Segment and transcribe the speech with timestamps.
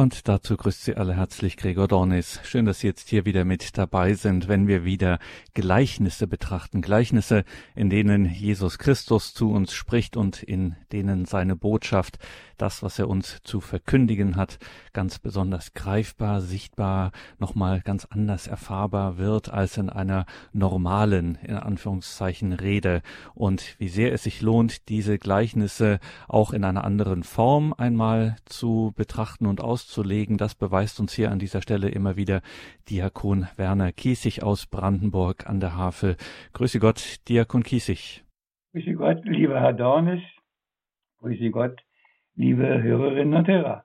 [0.00, 2.40] Und dazu grüßt Sie alle herzlich Gregor Dornis.
[2.44, 5.18] Schön, dass Sie jetzt hier wieder mit dabei sind, wenn wir wieder
[5.52, 6.80] Gleichnisse betrachten.
[6.80, 7.44] Gleichnisse,
[7.74, 12.18] in denen Jesus Christus zu uns spricht und in denen seine Botschaft,
[12.56, 14.58] das, was er uns zu verkündigen hat,
[14.94, 20.24] ganz besonders greifbar, sichtbar, nochmal ganz anders erfahrbar wird als in einer
[20.54, 23.02] normalen, in Anführungszeichen, Rede.
[23.34, 28.94] Und wie sehr es sich lohnt, diese Gleichnisse auch in einer anderen Form einmal zu
[28.96, 30.38] betrachten und auszusprechen auszulegen.
[30.38, 32.42] Das beweist uns hier an dieser Stelle immer wieder
[32.88, 36.16] Diakon Werner Kiesig aus Brandenburg an der Havel.
[36.52, 38.24] Grüße Gott, Diakon Kiesig.
[38.72, 40.22] Grüße Gott, lieber Herr Dornis.
[41.18, 41.80] Grüße Gott,
[42.36, 43.84] liebe Hörerinnen und Hörer.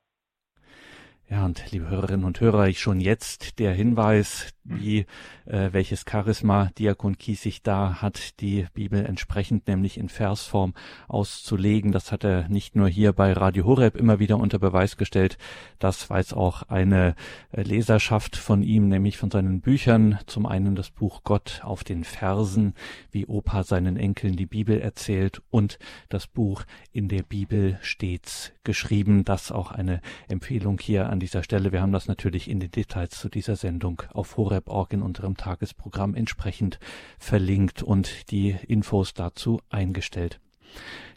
[1.28, 5.06] Ja, und liebe Hörerinnen und Hörer, ich schon jetzt der Hinweis, wie
[5.46, 10.74] äh, welches Charisma Diakon Kiesig da hat, die Bibel entsprechend nämlich in Versform
[11.08, 11.92] auszulegen.
[11.92, 15.38] Das hat er nicht nur hier bei Radio Horeb immer wieder unter Beweis gestellt.
[15.80, 17.16] Das weiß auch eine
[17.52, 20.20] äh, Leserschaft von ihm, nämlich von seinen Büchern.
[20.26, 22.74] Zum einen das Buch Gott auf den Versen,
[23.12, 25.78] wie Opa seinen Enkeln die Bibel erzählt und
[26.10, 29.24] das Buch In der Bibel stets geschrieben.
[29.26, 31.72] Das auch eine Empfehlung hier an dieser Stelle.
[31.72, 36.16] Wir haben das natürlich in den Details zu dieser Sendung auf horeb.org in unserem Tagesprogramm
[36.16, 36.80] entsprechend
[37.20, 40.40] verlinkt und die Infos dazu eingestellt.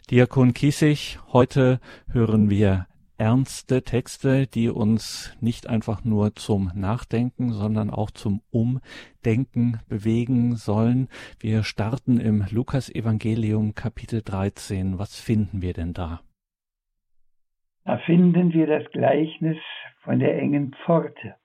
[0.09, 1.79] Diakon Kiesig, heute
[2.11, 2.87] hören wir
[3.17, 11.09] ernste Texte, die uns nicht einfach nur zum Nachdenken, sondern auch zum Umdenken bewegen sollen.
[11.39, 14.97] Wir starten im Lukas-Evangelium Kapitel 13.
[14.97, 16.21] Was finden wir denn da?
[17.83, 19.57] Da finden wir das Gleichnis
[20.03, 21.35] von der engen Pforte.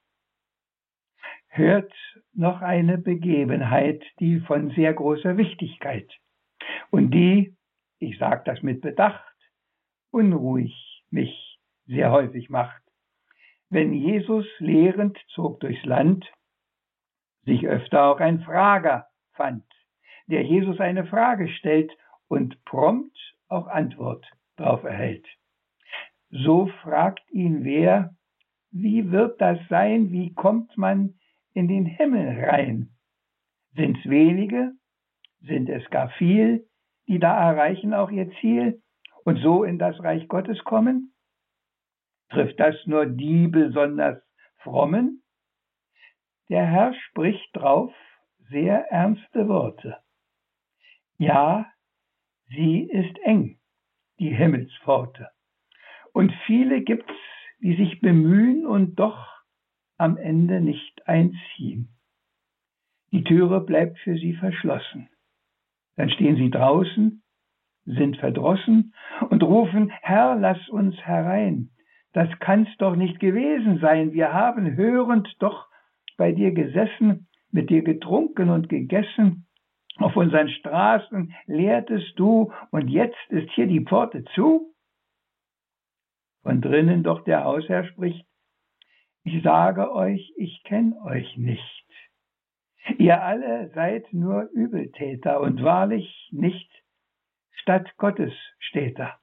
[1.56, 1.92] Hört
[2.32, 6.12] noch eine Begebenheit, die von sehr großer Wichtigkeit
[6.90, 7.54] und die,
[8.00, 9.36] ich sage das mit Bedacht,
[10.10, 12.82] unruhig mich sehr häufig macht.
[13.70, 16.26] Wenn Jesus lehrend zog durchs Land,
[17.44, 19.64] sich öfter auch ein Frager fand,
[20.26, 21.92] der Jesus eine Frage stellt
[22.26, 25.28] und prompt auch Antwort darauf erhält.
[26.30, 28.16] So fragt ihn wer,
[28.72, 31.14] wie wird das sein, wie kommt man
[31.54, 32.90] in den Himmel rein?
[33.74, 34.72] Sind's wenige?
[35.40, 36.68] Sind es gar viel,
[37.06, 38.82] die da erreichen auch ihr Ziel
[39.24, 41.14] und so in das Reich Gottes kommen?
[42.30, 44.22] Trifft das nur die besonders
[44.58, 45.22] frommen?
[46.48, 47.92] Der Herr spricht drauf
[48.50, 49.96] sehr ernste Worte.
[51.16, 51.66] Ja,
[52.48, 53.58] sie ist eng,
[54.18, 55.30] die Himmelspforte.
[56.12, 57.14] Und viele gibt's,
[57.60, 59.33] die sich bemühen und doch
[60.04, 61.88] am Ende nicht einziehen.
[63.10, 65.08] Die Türe bleibt für sie verschlossen.
[65.96, 67.22] Dann stehen sie draußen,
[67.86, 68.92] sind verdrossen
[69.30, 71.70] und rufen, Herr, lass uns herein.
[72.12, 74.12] Das kann's doch nicht gewesen sein.
[74.12, 75.68] Wir haben hörend doch
[76.18, 79.46] bei dir gesessen, mit dir getrunken und gegessen.
[79.96, 84.74] Auf unseren Straßen lehrtest du und jetzt ist hier die Pforte zu?
[86.42, 88.26] Von drinnen doch der Hausherr spricht,
[89.24, 91.84] ich sage euch, ich kenne euch nicht.
[92.98, 96.70] Ihr alle seid nur Übeltäter und wahrlich nicht
[97.52, 98.32] statt Gottes
[98.94, 99.18] da.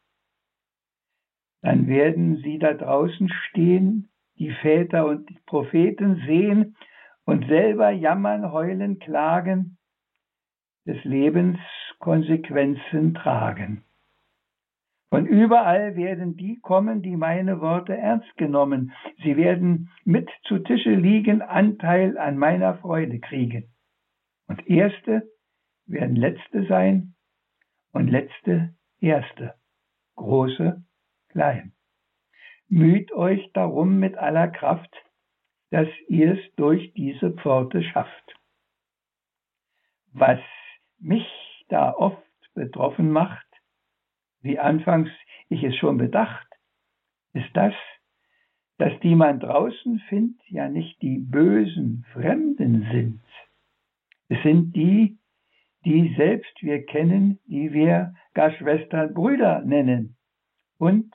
[1.61, 6.75] Dann werden sie da draußen stehen, die Väter und die Propheten sehen
[7.25, 9.77] und selber jammern, heulen, klagen,
[10.87, 11.59] des Lebens
[11.99, 13.83] Konsequenzen tragen.
[15.11, 18.93] Von überall werden die kommen, die meine Worte ernst genommen.
[19.21, 23.73] Sie werden mit zu Tische liegen, Anteil an meiner Freude kriegen.
[24.47, 25.29] Und Erste
[25.85, 27.13] werden Letzte sein
[27.91, 29.55] und Letzte Erste.
[30.15, 30.81] Große,
[31.27, 31.73] klein.
[32.69, 34.95] Müht euch darum mit aller Kraft,
[35.71, 38.39] dass ihr es durch diese Pforte schafft.
[40.13, 40.39] Was
[40.99, 41.27] mich
[41.67, 42.23] da oft
[42.53, 43.50] betroffen macht,
[44.41, 45.09] wie anfangs
[45.49, 46.47] ich es schon bedacht,
[47.33, 47.73] ist das,
[48.77, 53.21] dass die man draußen findet, ja nicht die bösen Fremden sind.
[54.27, 55.17] Es sind die,
[55.85, 60.17] die selbst wir kennen, die wir gar Schwestern, Brüder nennen.
[60.77, 61.13] Und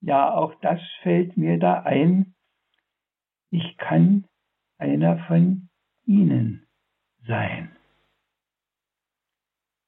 [0.00, 2.34] ja, auch das fällt mir da ein,
[3.50, 4.26] ich kann
[4.78, 5.68] einer von
[6.06, 6.66] ihnen
[7.26, 7.74] sein.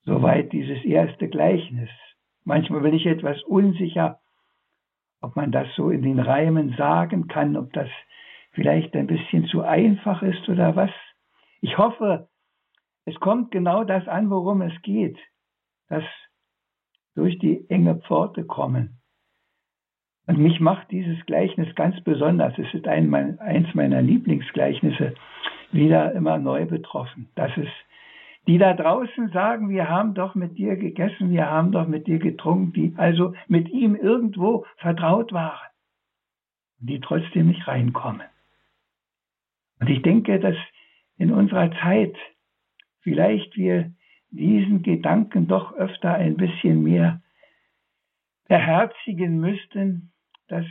[0.05, 1.91] Soweit dieses erste Gleichnis.
[2.45, 4.21] Manchmal bin ich etwas unsicher,
[5.21, 7.89] ob man das so in den Reimen sagen kann, ob das
[8.53, 10.91] vielleicht ein bisschen zu einfach ist oder was.
[11.61, 12.29] Ich hoffe,
[13.05, 15.19] es kommt genau das an, worum es geht,
[15.89, 16.05] dass
[17.15, 19.01] durch die enge Pforte kommen.
[20.27, 22.57] Und mich macht dieses Gleichnis ganz besonders.
[22.57, 25.15] Es ist ein, mein, eins meiner Lieblingsgleichnisse
[25.73, 27.29] wieder immer neu betroffen.
[27.35, 27.73] Das ist
[28.47, 32.19] die da draußen sagen, wir haben doch mit dir gegessen, wir haben doch mit dir
[32.19, 35.71] getrunken, die also mit ihm irgendwo vertraut waren,
[36.79, 38.27] die trotzdem nicht reinkommen.
[39.81, 40.57] Und ich denke, dass
[41.19, 42.17] in unserer Zeit
[43.01, 43.93] vielleicht wir
[44.31, 47.21] diesen Gedanken doch öfter ein bisschen mehr
[48.49, 50.13] beherzigen müssten,
[50.49, 50.67] dass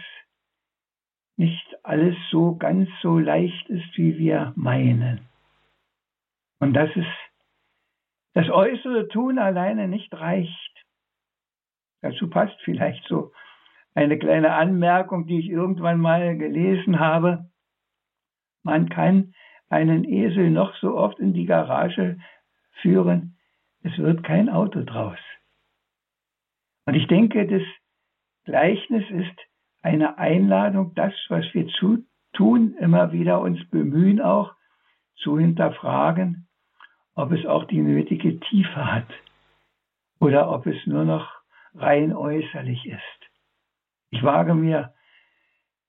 [1.38, 5.22] nicht alles so ganz so leicht ist, wie wir meinen.
[6.60, 7.06] Und dass es
[8.34, 10.86] das äußere Tun alleine nicht reicht.
[12.02, 13.32] Dazu passt vielleicht so
[13.94, 17.50] eine kleine Anmerkung, die ich irgendwann mal gelesen habe.
[18.64, 19.34] Man kann
[19.70, 22.20] einen Esel noch so oft in die Garage
[22.82, 23.38] führen,
[23.84, 25.18] es wird kein Auto draus.
[26.86, 27.64] Und ich denke, das
[28.44, 29.38] Gleichnis ist
[29.82, 34.54] eine Einladung, das, was wir zu tun, immer wieder uns bemühen, auch
[35.16, 36.48] zu hinterfragen
[37.16, 39.08] ob es auch die nötige Tiefe hat
[40.20, 41.30] oder ob es nur noch
[41.76, 43.30] rein äußerlich ist.
[44.12, 44.94] Ich wage mir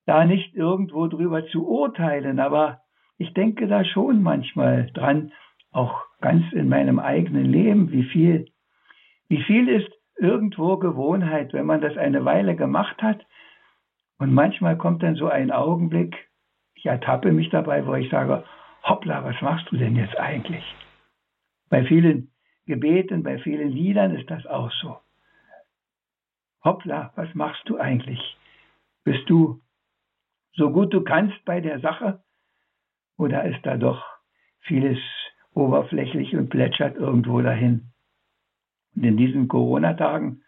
[0.07, 2.81] da nicht irgendwo drüber zu urteilen, aber
[3.19, 5.33] ich denke da schon manchmal dran,
[5.71, 8.47] auch ganz in meinem eigenen Leben, wie viel,
[9.29, 13.25] wie viel ist irgendwo Gewohnheit, wenn man das eine Weile gemacht hat
[14.19, 16.29] und manchmal kommt dann so ein Augenblick,
[16.75, 18.45] ich ertappe mich dabei, wo ich sage,
[18.83, 20.65] hoppla, was machst du denn jetzt eigentlich?
[21.73, 22.31] Bei vielen
[22.67, 24.99] Gebeten, bei vielen Liedern ist das auch so.
[26.63, 28.21] Hoppla, was machst du eigentlich?
[29.05, 29.63] Bist du
[30.53, 32.23] so gut du kannst bei der Sache?
[33.17, 34.05] Oder ist da doch
[34.61, 34.99] vieles
[35.55, 37.95] oberflächlich und plätschert irgendwo dahin?
[38.95, 40.43] Und in diesen Corona-Tagen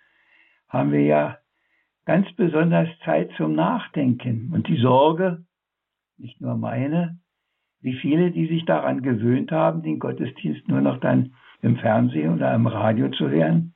[0.68, 1.38] haben wir ja
[2.04, 5.46] ganz besonders Zeit zum Nachdenken und die Sorge,
[6.18, 7.18] nicht nur meine,
[7.84, 12.54] wie viele, die sich daran gewöhnt haben, den Gottesdienst nur noch dann im Fernsehen oder
[12.54, 13.74] im Radio zu hören,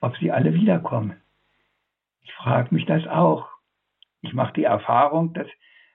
[0.00, 1.16] ob sie alle wiederkommen.
[2.22, 3.48] Ich frage mich das auch.
[4.20, 5.48] Ich mache die Erfahrung, dass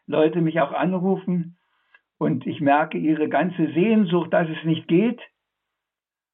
[0.07, 1.57] Leute mich auch anrufen
[2.17, 5.21] und ich merke ihre ganze Sehnsucht, dass es nicht geht.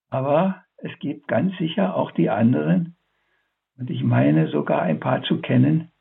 [0.09, 2.95] Aber es gibt ganz sicher auch die anderen,
[3.77, 5.91] und ich meine sogar ein paar zu kennen,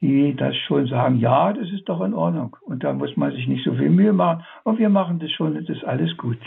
[0.00, 2.56] die das schon sagen, ja, das ist doch in Ordnung.
[2.62, 4.44] Und da muss man sich nicht so viel Mühe machen.
[4.64, 6.38] Und wir machen das schon, das ist alles gut.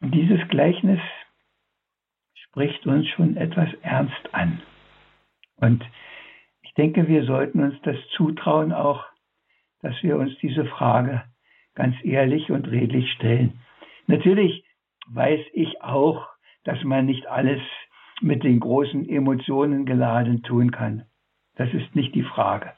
[0.00, 1.00] Und dieses Gleichnis
[2.34, 4.60] spricht uns schon etwas ernst an.
[5.56, 5.84] Und
[6.62, 9.04] ich denke, wir sollten uns das zutrauen auch,
[9.80, 11.22] dass wir uns diese Frage
[11.74, 13.60] ganz ehrlich und redlich stellen.
[14.06, 14.64] Natürlich
[15.08, 16.28] weiß ich auch,
[16.64, 17.60] dass man nicht alles
[18.20, 21.04] mit den großen Emotionen geladen tun kann.
[21.58, 22.72] Das ist nicht die Frage.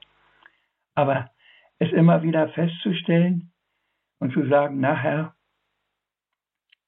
[0.94, 1.30] Aber
[1.78, 3.52] es immer wieder festzustellen
[4.18, 5.34] und zu sagen, nachher,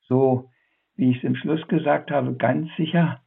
[0.09, 0.51] so
[0.97, 3.21] wie ich es im Schluss gesagt habe, ganz sicher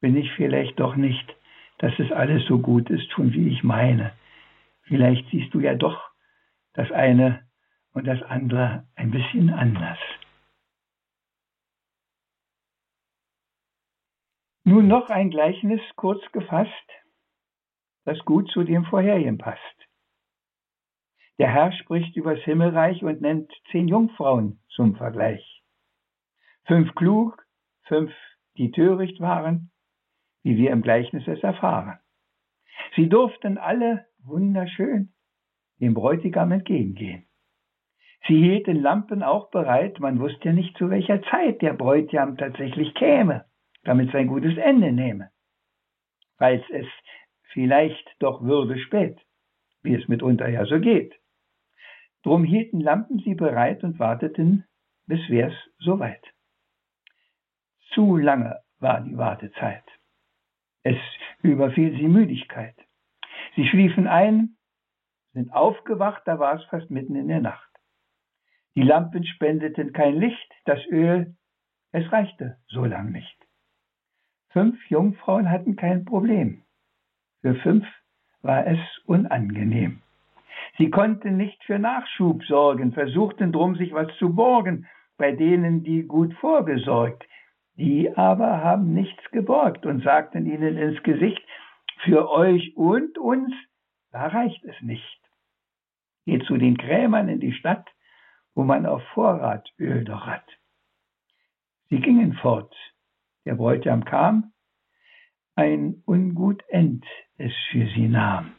[0.00, 1.36] bin ich vielleicht doch nicht,
[1.78, 4.12] dass es alles so gut ist, schon wie ich meine.
[4.82, 6.10] Vielleicht siehst du ja doch
[6.72, 7.46] das eine
[7.92, 9.98] und das andere ein bisschen anders.
[14.64, 16.90] Nun noch ein Gleichnis kurz gefasst
[18.04, 19.60] das gut zu dem vorherigen passt.
[21.38, 25.62] Der Herr spricht übers Himmelreich und nennt zehn Jungfrauen zum Vergleich.
[26.66, 27.44] Fünf klug,
[27.82, 28.12] fünf,
[28.56, 29.70] die töricht waren,
[30.42, 31.98] wie wir im Gleichnis es erfahren.
[32.94, 35.12] Sie durften alle wunderschön
[35.80, 37.26] dem Bräutigam entgegengehen.
[38.26, 42.94] Sie hielten Lampen auch bereit, man wusste ja nicht, zu welcher Zeit der Bräutigam tatsächlich
[42.94, 43.44] käme,
[43.82, 45.30] damit sein gutes Ende nehme.
[46.38, 46.86] Falls es
[47.54, 49.18] vielleicht doch würde spät,
[49.82, 51.14] wie es mitunter ja so geht.
[52.22, 54.64] Drum hielten Lampen sie bereit und warteten,
[55.06, 56.24] bis wär's soweit.
[57.92, 59.84] Zu lange war die Wartezeit.
[60.82, 60.98] Es
[61.42, 62.76] überfiel sie Müdigkeit.
[63.54, 64.56] Sie schliefen ein,
[65.32, 67.70] sind aufgewacht, da war es fast mitten in der Nacht.
[68.74, 71.36] Die Lampen spendeten kein Licht, das Öl,
[71.92, 73.38] es reichte so lang nicht.
[74.48, 76.63] Fünf Jungfrauen hatten kein Problem.
[77.44, 77.86] Für fünf
[78.40, 80.00] war es unangenehm.
[80.78, 84.86] Sie konnten nicht für Nachschub sorgen, versuchten drum sich was zu borgen,
[85.18, 87.22] bei denen die gut vorgesorgt.
[87.76, 91.46] Die aber haben nichts geborgt und sagten ihnen ins Gesicht,
[92.04, 93.52] für euch und uns,
[94.10, 95.20] da reicht es nicht.
[96.24, 97.86] Geht zu den Krämern in die Stadt,
[98.54, 100.48] wo man auf Vorrat Öl doch hat.
[101.90, 102.74] Sie gingen fort.
[103.44, 104.54] Der Bräutigam kam,
[105.56, 107.04] ein ungut End
[107.38, 108.52] es für sie nahm.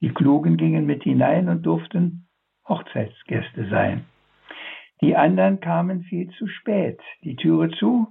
[0.00, 2.26] Die Klugen gingen mit hinein und durften
[2.68, 4.04] Hochzeitsgäste sein.
[5.00, 8.08] Die anderen kamen viel zu spät, die Türe zu,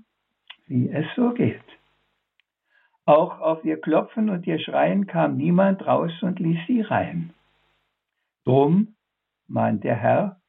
[0.68, 1.64] wie es so geht.
[3.06, 7.34] Auch auf ihr Klopfen und ihr Schreien kam niemand raus und ließ sie rein.
[8.46, 8.96] Drum
[9.48, 10.42] mahnt der Herr,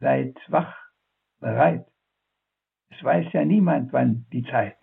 [0.00, 0.74] seid wach,
[1.40, 1.86] bereit.
[2.90, 4.76] Es weiß ja niemand, wann die Zeit.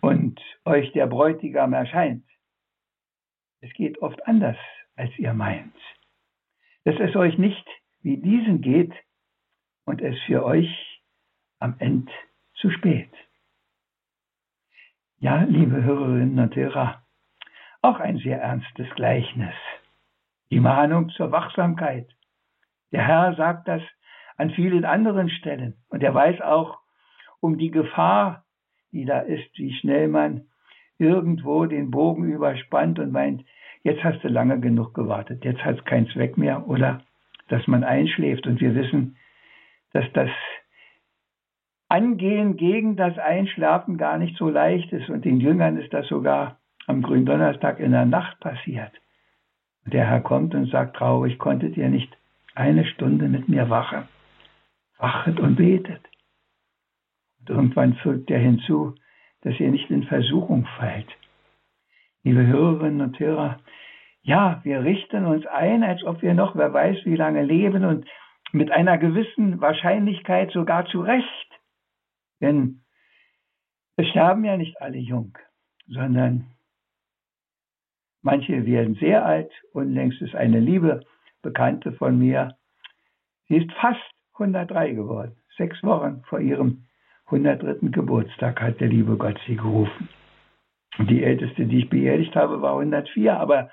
[0.00, 2.27] Und euch der Bräutigam erscheint.
[3.60, 4.56] Es geht oft anders,
[4.96, 5.74] als ihr meint.
[6.84, 7.66] Dass es euch nicht
[8.02, 8.92] wie diesen geht
[9.84, 11.02] und es für euch
[11.58, 12.12] am Ende
[12.54, 13.10] zu spät.
[15.18, 17.02] Ja, liebe Hörerinnen und Hörer,
[17.82, 19.54] auch ein sehr ernstes Gleichnis.
[20.50, 22.08] Die Mahnung zur Wachsamkeit.
[22.92, 23.82] Der Herr sagt das
[24.36, 26.78] an vielen anderen Stellen und er weiß auch
[27.40, 28.44] um die Gefahr,
[28.92, 30.47] die da ist, wie schnell man
[30.98, 33.44] irgendwo den Bogen überspannt und meint,
[33.82, 37.02] jetzt hast du lange genug gewartet, jetzt hat es keinen Zweck mehr oder
[37.48, 39.16] dass man einschläft und wir wissen,
[39.92, 40.30] dass das
[41.88, 45.08] Angehen gegen das Einschlafen gar nicht so leicht ist.
[45.08, 48.92] Und den Jüngern ist das sogar am Gründonnerstag in der Nacht passiert.
[49.84, 52.14] Und der Herr kommt und sagt traurig, konntet ihr nicht
[52.54, 54.06] eine Stunde mit mir wachen?
[54.98, 56.02] Wachet und betet.
[57.40, 58.94] Und irgendwann fügt er hinzu,
[59.48, 61.08] dass ihr nicht in Versuchung fallt.
[62.22, 63.58] Liebe Hörerinnen und Hörer,
[64.22, 68.06] ja, wir richten uns ein, als ob wir noch, wer weiß, wie lange leben und
[68.52, 71.48] mit einer gewissen Wahrscheinlichkeit sogar zu Recht
[72.40, 72.82] denn
[73.96, 75.36] es sterben ja nicht alle jung,
[75.86, 76.46] sondern
[78.22, 79.50] manche werden sehr alt.
[79.72, 81.04] Unlängst ist eine liebe
[81.42, 82.56] Bekannte von mir,
[83.48, 84.00] sie ist fast
[84.34, 85.36] 103 geworden.
[85.56, 86.87] Sechs Wochen vor ihrem
[87.30, 87.90] 103.
[87.90, 90.08] Geburtstag hat der liebe Gott sie gerufen.
[90.98, 93.70] Die älteste, die ich beerdigt habe, war 104, aber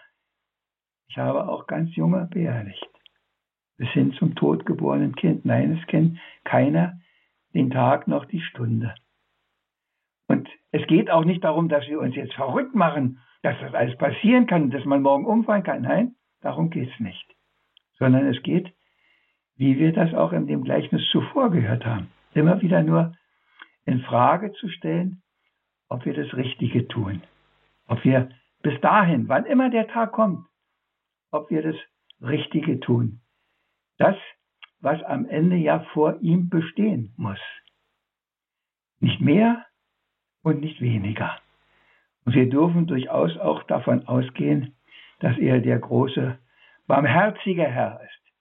[1.08, 2.86] ich habe auch ganz junge beerdigt.
[3.78, 5.46] Bis hin zum totgeborenen Kind.
[5.46, 7.00] Nein, es kennt keiner
[7.54, 8.94] den Tag noch die Stunde.
[10.28, 13.98] Und es geht auch nicht darum, dass wir uns jetzt verrückt machen, dass das alles
[13.98, 15.84] passieren kann, dass man morgen umfallen kann.
[15.84, 17.26] Nein, darum geht es nicht.
[17.98, 18.74] Sondern es geht,
[19.56, 23.16] wie wir das auch in dem Gleichnis zuvor gehört haben, immer wieder nur
[23.86, 25.22] in Frage zu stellen,
[25.90, 27.22] ob wir das Richtige tun.
[27.88, 28.30] Ob wir
[28.62, 30.48] bis dahin, wann immer der Tag kommt,
[31.32, 31.76] ob wir das
[32.22, 33.22] Richtige tun.
[33.98, 34.18] Das
[34.86, 37.40] was am Ende ja vor ihm bestehen muss.
[39.00, 39.66] Nicht mehr
[40.44, 41.38] und nicht weniger.
[42.24, 44.76] Und wir dürfen durchaus auch davon ausgehen,
[45.20, 46.38] dass er der große,
[46.88, 48.34] barmherzige Herr ist,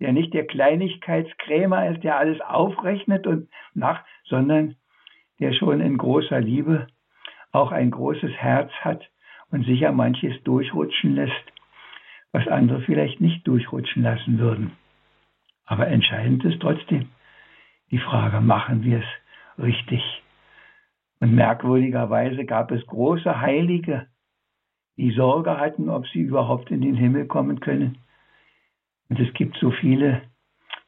[0.00, 4.76] der nicht der Kleinigkeitskrämer ist, der alles aufrechnet und nach, sondern
[5.40, 6.86] der schon in großer Liebe
[7.52, 9.08] auch ein großes Herz hat
[9.50, 11.52] und sicher manches durchrutschen lässt,
[12.32, 14.72] was andere vielleicht nicht durchrutschen lassen würden.
[15.64, 17.08] Aber entscheidend ist trotzdem
[17.90, 20.02] die Frage, machen wir es richtig?
[21.20, 24.06] Und merkwürdigerweise gab es große Heilige,
[24.96, 27.98] die Sorge hatten, ob sie überhaupt in den Himmel kommen können.
[29.08, 30.22] Und es gibt so viele,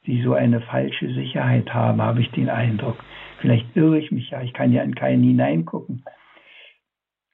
[0.07, 2.97] die so eine falsche Sicherheit haben, habe ich den Eindruck.
[3.40, 6.04] Vielleicht irre ich mich ja, ich kann ja in keinen hineingucken.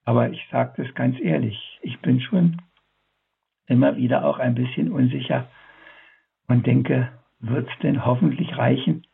[0.05, 2.63] Aber ich sage das ganz ehrlich, ich bin schon
[3.67, 5.49] immer wieder auch ein bisschen unsicher
[6.49, 9.07] und denke, wird es denn hoffentlich reichen?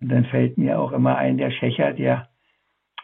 [0.00, 2.28] Und dann fällt mir auch immer ein, der Schächer, der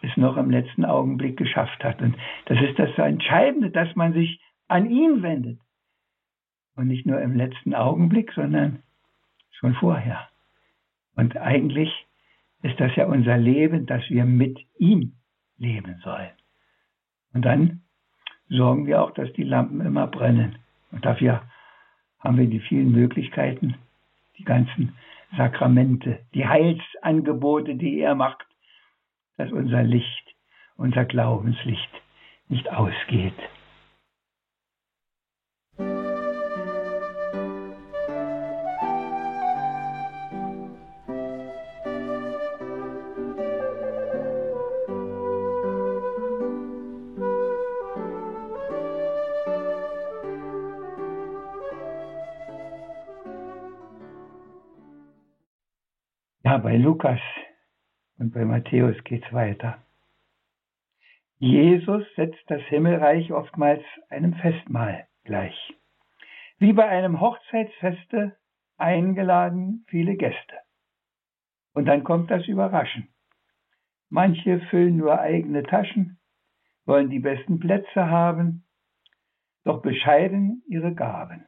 [0.02, 2.02] es noch im letzten Augenblick geschafft hat.
[2.02, 2.16] Und
[2.47, 5.59] das ist das Entscheidende, dass man sich an ihn wendet.
[6.76, 8.82] Und nicht nur im letzten Augenblick, sondern
[9.52, 10.28] schon vorher.
[11.14, 11.90] Und eigentlich
[12.62, 15.14] ist das ja unser Leben, dass wir mit ihm
[15.59, 16.30] leben sollen.
[17.32, 17.82] Und dann
[18.49, 20.56] sorgen wir auch, dass die Lampen immer brennen.
[20.90, 21.42] Und dafür
[22.18, 23.75] haben wir die vielen Möglichkeiten,
[24.38, 24.97] die ganzen
[25.37, 28.44] Sakramente, die Heilsangebote, die er macht,
[29.38, 30.35] dass unser Licht,
[30.76, 31.90] unser Glaubenslicht
[32.49, 33.35] nicht ausgeht.
[56.73, 57.21] Bei Lukas
[58.19, 59.76] und bei Matthäus geht es weiter.
[61.37, 65.55] Jesus setzt das Himmelreich oftmals einem Festmahl gleich.
[66.57, 68.38] Wie bei einem Hochzeitsfeste
[68.79, 70.61] eingeladen viele Gäste.
[71.75, 73.09] Und dann kommt das Überraschen.
[74.09, 76.21] Manche füllen nur eigene Taschen,
[76.87, 78.64] wollen die besten Plätze haben,
[79.64, 81.45] doch bescheiden ihre Gaben.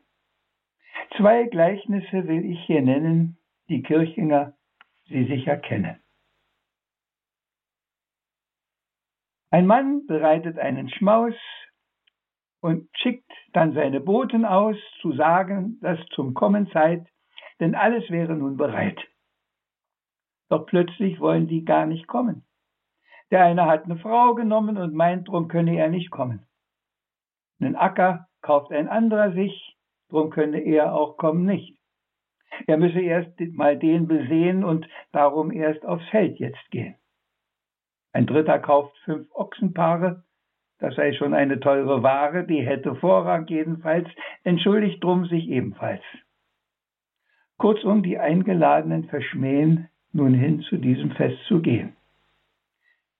[1.16, 3.38] Zwei Gleichnisse will ich hier nennen,
[3.71, 4.52] die Kirchinger
[5.06, 6.00] sie sicher kennen.
[9.50, 11.34] Ein Mann bereitet einen Schmaus
[12.61, 17.06] und schickt dann seine Boten aus, zu sagen, dass zum Kommen Zeit,
[17.61, 18.99] denn alles wäre nun bereit.
[20.49, 22.44] Doch plötzlich wollen die gar nicht kommen.
[23.30, 26.46] Der eine hat eine Frau genommen und meint, drum könne er nicht kommen.
[27.61, 29.76] Einen Acker kauft ein anderer sich,
[30.08, 31.78] drum könne er auch kommen nicht.
[32.66, 36.94] Er müsse erst mal den besehen und darum erst aufs Feld jetzt gehen.
[38.12, 40.25] Ein dritter kauft fünf Ochsenpaare,
[40.78, 44.08] das sei schon eine teure Ware, die hätte Vorrang jedenfalls,
[44.42, 46.02] entschuldigt drum sich ebenfalls.
[47.58, 51.96] Kurzum, die Eingeladenen verschmähen, nun hin zu diesem Fest zu gehen.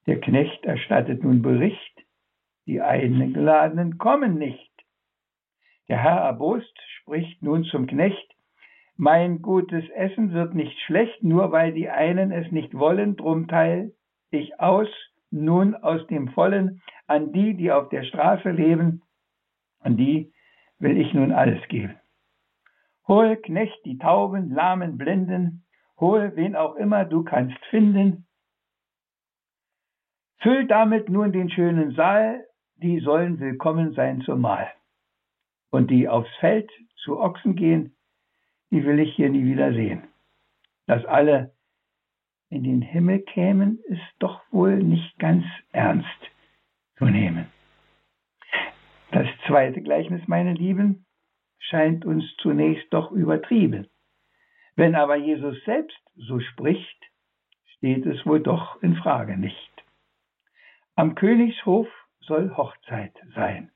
[0.07, 2.05] Der Knecht erstattet nun Bericht,
[2.67, 4.71] die Eingeladenen kommen nicht.
[5.89, 8.34] Der Herr erbost spricht nun zum Knecht,
[8.97, 13.93] mein gutes Essen wird nicht schlecht, nur weil die einen es nicht wollen, drum teil
[14.31, 14.89] ich aus,
[15.31, 19.03] nun aus dem Vollen, an die, die auf der Straße leben,
[19.81, 20.33] an die
[20.79, 21.99] will ich nun alles geben.
[23.07, 25.65] Hol, Knecht, die Tauben, Lahmen, Blinden,
[25.99, 28.27] hol, wen auch immer du kannst finden.
[30.39, 32.45] Füll damit nun den schönen Saal,
[32.77, 34.69] die sollen willkommen sein zum Mahl.
[35.71, 37.94] Und die aufs Feld zu Ochsen gehen,
[38.75, 40.03] die will ich hier nie wieder sehen.
[40.87, 41.55] Dass alle
[42.51, 46.09] in den Himmel kämen, ist doch wohl nicht ganz ernst
[46.99, 47.47] zu nehmen.
[49.13, 51.07] Das zweite Gleichnis, meine Lieben,
[51.61, 53.87] scheint uns zunächst doch übertrieben.
[54.75, 57.01] Wenn aber Jesus selbst so spricht,
[57.77, 59.85] steht es wohl doch in Frage nicht.
[60.97, 61.87] Am Königshof
[62.23, 63.71] soll Hochzeit sein.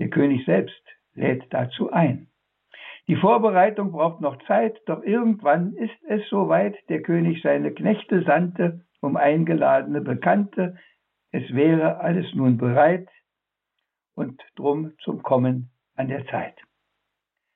[0.00, 0.82] Der König selbst
[1.14, 2.29] lädt dazu ein.
[3.08, 8.84] Die Vorbereitung braucht noch Zeit, doch irgendwann ist es soweit, der König seine Knechte sandte,
[9.00, 10.76] um eingeladene Bekannte,
[11.32, 13.08] es wäre alles nun bereit
[14.14, 16.60] und drum zum Kommen an der Zeit.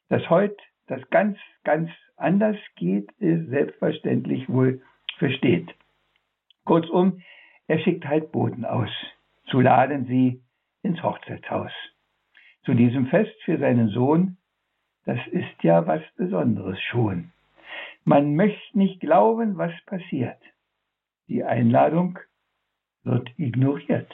[0.08, 4.82] Dass heute das ganz, ganz anders geht, ist selbstverständlich wohl
[5.18, 5.74] versteht.
[6.64, 7.20] Kurzum,
[7.66, 8.90] er schickt halt Boten aus,
[9.46, 10.42] zu laden sie
[10.82, 11.72] ins Hochzeitshaus.
[12.64, 14.38] Zu diesem Fest für seinen Sohn,
[15.04, 17.32] das ist ja was Besonderes schon.
[18.04, 20.38] Man möchte nicht glauben, was passiert.
[21.28, 22.18] Die Einladung
[23.02, 24.12] wird ignoriert.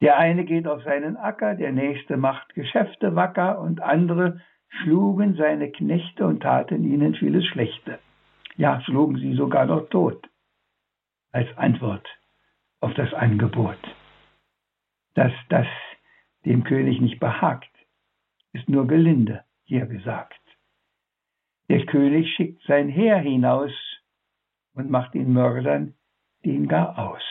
[0.00, 5.70] Der eine geht auf seinen Acker, der nächste macht Geschäfte wacker und andere schlugen seine
[5.70, 7.98] Knechte und taten ihnen vieles Schlechte.
[8.56, 10.28] Ja, schlugen sie sogar noch tot.
[11.30, 12.06] Als Antwort
[12.80, 13.78] auf das Angebot.
[15.14, 15.66] Dass das
[16.44, 17.70] dem König nicht behagt,
[18.52, 20.38] ist nur gelinde hier gesagt.
[21.70, 23.72] Der König schickt sein Heer hinaus
[24.74, 25.94] und macht den Mördern
[26.44, 27.22] den gar aus,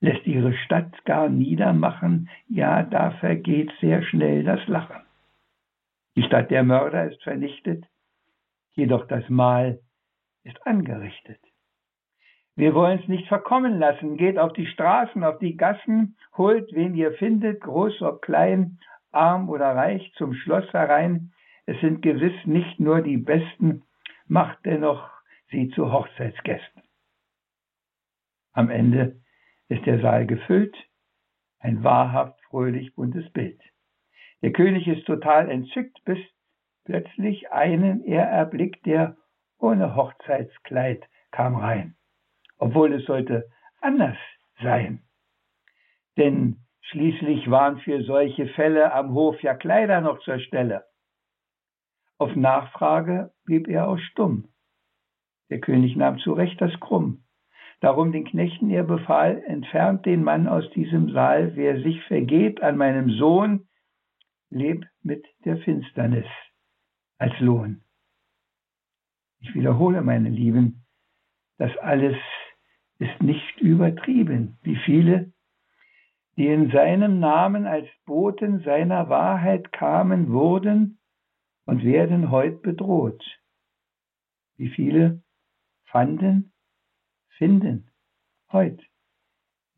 [0.00, 5.02] lässt ihre Stadt gar niedermachen, ja, da vergeht sehr schnell das Lachen.
[6.16, 7.84] Die Stadt der Mörder ist vernichtet,
[8.72, 9.78] jedoch das Mahl
[10.42, 11.40] ist angerichtet.
[12.56, 16.96] Wir wollen es nicht verkommen lassen, geht auf die Straßen, auf die Gassen, holt, wen
[16.96, 18.80] ihr findet, groß ob klein,
[19.12, 21.32] arm oder reich, zum Schloss herein.
[21.66, 23.82] Es sind gewiss nicht nur die Besten,
[24.26, 25.10] macht dennoch
[25.50, 26.82] sie zu Hochzeitsgästen.
[28.52, 29.20] Am Ende
[29.68, 30.76] ist der Saal gefüllt,
[31.58, 33.60] ein wahrhaft fröhlich buntes Bild.
[34.42, 36.18] Der König ist total entzückt, bis
[36.84, 39.16] plötzlich einen er erblickt, der
[39.58, 41.96] ohne Hochzeitskleid kam rein,
[42.58, 44.16] obwohl es sollte anders
[44.62, 45.02] sein.
[46.16, 50.84] Denn Schließlich waren für solche Fälle am Hof ja Kleider noch zur Stelle.
[52.18, 54.48] Auf Nachfrage blieb er auch stumm.
[55.50, 57.24] Der König nahm zurecht das Krumm.
[57.80, 62.76] Darum den Knechten er befahl, entfernt den Mann aus diesem Saal, wer sich vergeht an
[62.76, 63.68] meinem Sohn,
[64.50, 66.26] lebt mit der Finsternis
[67.18, 67.82] als Lohn.
[69.38, 70.84] Ich wiederhole, meine Lieben,
[71.56, 72.16] das alles
[72.98, 75.32] ist nicht übertrieben, wie viele
[76.40, 80.98] die in seinem Namen als Boten seiner Wahrheit kamen, wurden
[81.66, 83.22] und werden heut bedroht.
[84.56, 85.22] Wie viele
[85.84, 86.54] fanden,
[87.36, 87.90] finden
[88.50, 88.82] heut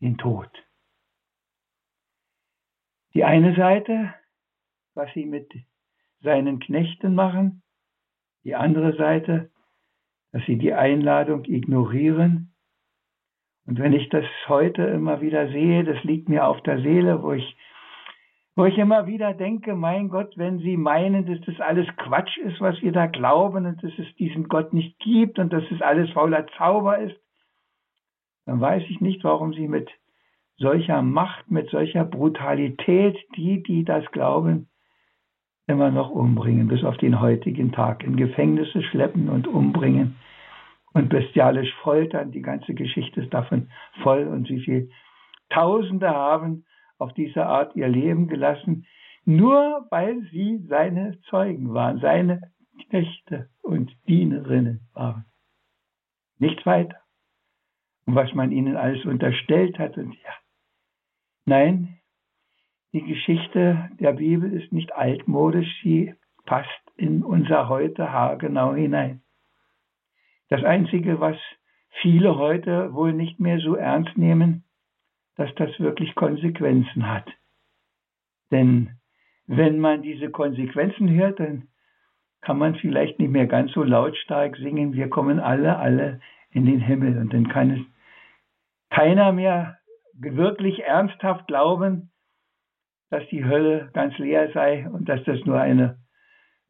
[0.00, 0.48] den Tod.
[3.14, 4.14] Die eine Seite,
[4.94, 5.52] was sie mit
[6.20, 7.64] seinen Knechten machen,
[8.44, 9.50] die andere Seite,
[10.30, 12.51] dass sie die Einladung ignorieren
[13.66, 17.32] Und wenn ich das heute immer wieder sehe, das liegt mir auf der Seele, wo
[17.32, 17.56] ich,
[18.56, 22.60] wo ich immer wieder denke, mein Gott, wenn Sie meinen, dass das alles Quatsch ist,
[22.60, 26.10] was wir da glauben und dass es diesen Gott nicht gibt und dass es alles
[26.10, 27.16] fauler Zauber ist,
[28.46, 29.88] dann weiß ich nicht, warum Sie mit
[30.56, 34.68] solcher Macht, mit solcher Brutalität die, die das glauben,
[35.68, 40.16] immer noch umbringen, bis auf den heutigen Tag, in Gefängnisse schleppen und umbringen
[40.94, 42.32] und bestialisch foltern.
[42.32, 43.70] Die ganze Geschichte ist davon
[44.02, 44.90] voll und wie viel
[45.50, 46.64] Tausende haben
[46.98, 48.86] auf diese Art ihr Leben gelassen,
[49.24, 52.40] nur weil sie seine Zeugen waren, seine
[52.88, 55.24] Knechte und Dienerinnen waren.
[56.38, 56.96] Nichts weiter.
[58.06, 60.30] Und was man ihnen alles unterstellt hat und ja.
[61.44, 61.98] Nein,
[62.92, 69.22] die Geschichte der Bibel ist nicht altmodisch, sie passt in unser Heute haargenau hinein.
[70.52, 71.38] Das Einzige, was
[72.02, 74.64] viele heute wohl nicht mehr so ernst nehmen,
[75.36, 77.26] dass das wirklich Konsequenzen hat.
[78.50, 78.90] Denn
[79.46, 81.68] wenn man diese Konsequenzen hört, dann
[82.42, 86.80] kann man vielleicht nicht mehr ganz so lautstark singen, wir kommen alle, alle in den
[86.80, 87.16] Himmel.
[87.16, 87.80] Und dann kann es
[88.90, 89.78] keiner mehr
[90.12, 92.10] wirklich ernsthaft glauben,
[93.08, 96.01] dass die Hölle ganz leer sei und dass das nur eine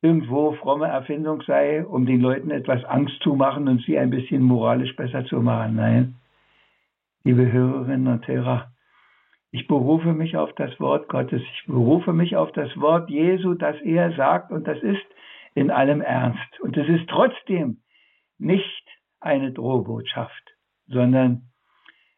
[0.03, 4.43] irgendwo fromme Erfindung sei, um den Leuten etwas Angst zu machen und sie ein bisschen
[4.43, 5.77] moralisch besser zu machen.
[5.77, 6.17] Nein,
[7.25, 8.73] liebe Hörerinnen und Hörer,
[9.53, 13.81] ich berufe mich auf das Wort Gottes, ich berufe mich auf das Wort Jesu, das
[13.83, 15.07] er sagt und das ist
[15.55, 16.61] in allem Ernst.
[16.61, 17.79] Und es ist trotzdem
[18.39, 18.83] nicht
[19.21, 20.57] eine Drohbotschaft,
[20.89, 21.43] sondern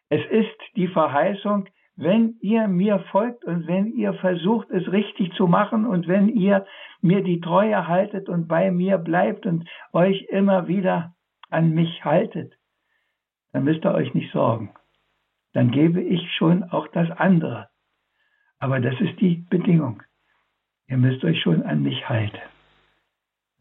[0.08, 1.66] es ist die Verheißung,
[1.96, 6.66] wenn ihr mir folgt und wenn ihr versucht, es richtig zu machen und wenn ihr
[7.00, 11.14] mir die Treue haltet und bei mir bleibt und euch immer wieder
[11.50, 12.54] an mich haltet,
[13.52, 14.74] dann müsst ihr euch nicht sorgen.
[15.52, 17.68] Dann gebe ich schon auch das andere.
[18.58, 20.02] Aber das ist die Bedingung.
[20.88, 22.40] Ihr müsst euch schon an mich halten.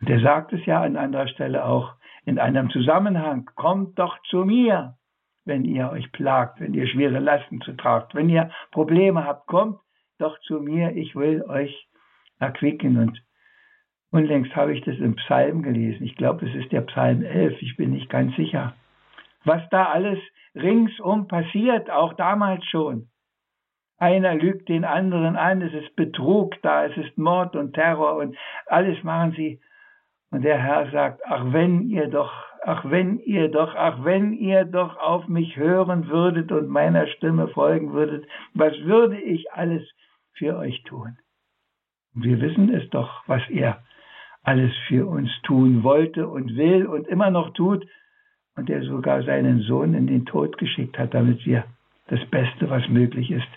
[0.01, 1.93] Und er sagt es ja an anderer Stelle auch
[2.25, 4.97] in einem Zusammenhang, kommt doch zu mir
[5.45, 9.79] wenn ihr euch plagt, wenn ihr schwere Lasten zu tragt, wenn ihr Probleme habt, kommt
[10.19, 11.87] doch zu mir, ich will euch
[12.39, 12.97] erquicken.
[12.97, 13.21] Und
[14.11, 16.03] unlängst habe ich das im Psalm gelesen.
[16.05, 18.73] Ich glaube, es ist der Psalm 11, ich bin nicht ganz sicher.
[19.43, 20.19] Was da alles
[20.55, 23.09] ringsum passiert, auch damals schon.
[23.97, 28.35] Einer lügt den anderen an, es ist Betrug da, es ist Mord und Terror und
[28.67, 29.61] alles machen sie.
[30.33, 32.31] Und der Herr sagt, ach wenn ihr doch
[32.65, 37.47] ach wenn ihr doch, ach wenn ihr doch auf mich hören würdet und meiner Stimme
[37.49, 39.83] folgen würdet, was würde ich alles
[40.33, 41.17] für euch tun?
[42.13, 43.83] Wir wissen es doch, was er
[44.43, 47.85] alles für uns tun wollte und will und immer noch tut
[48.55, 51.63] und er sogar seinen Sohn in den Tod geschickt hat, damit wir
[52.07, 53.47] das Beste, was möglich ist,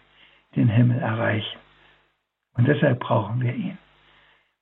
[0.54, 1.58] den Himmel erreichen.
[2.54, 3.78] Und deshalb brauchen wir ihn.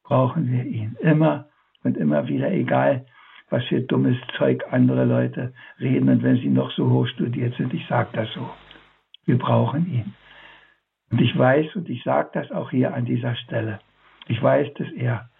[0.03, 1.47] Brauchen wir ihn immer
[1.85, 3.07] und immer wieder, egal
[3.51, 7.73] was für dummes Zeug andere Leute reden und wenn sie noch so hoch studiert sind.
[7.73, 8.51] Ich sage das so.
[9.27, 10.15] Wir brauchen ihn.
[11.11, 13.79] Und ich weiß und ich sage das auch hier an dieser Stelle.
[14.27, 15.31] Ich weiß, dass er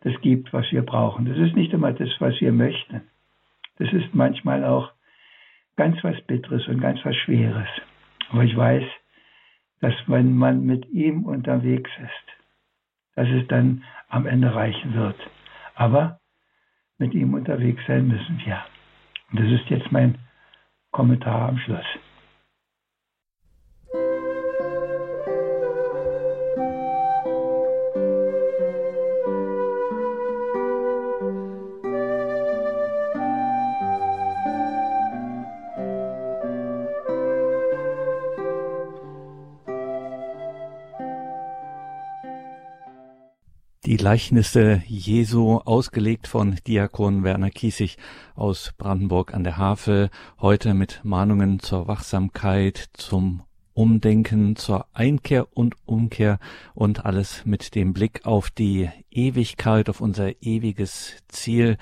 [0.00, 1.24] das gibt, was wir brauchen.
[1.24, 3.02] Das ist nicht immer das, was wir möchten.
[3.78, 4.92] Das ist manchmal auch
[5.76, 7.68] ganz was Bitteres und ganz was Schweres.
[8.30, 8.84] Aber ich weiß,
[9.80, 15.16] dass wenn man mit ihm unterwegs ist, dass es dann am Ende reichen wird.
[15.82, 16.20] Aber
[16.98, 18.62] mit ihm unterwegs sein müssen wir.
[19.32, 20.16] Und das ist jetzt mein
[20.92, 21.84] Kommentar am Schluss.
[43.92, 47.98] Die Gleichnisse Jesu, ausgelegt von Diakon Werner Kiesig
[48.34, 50.08] aus Brandenburg an der Havel,
[50.40, 53.42] heute mit Mahnungen zur Wachsamkeit, zum
[53.74, 56.38] Umdenken, zur Einkehr und Umkehr
[56.72, 61.76] und alles mit dem Blick auf die Ewigkeit, auf unser ewiges Ziel.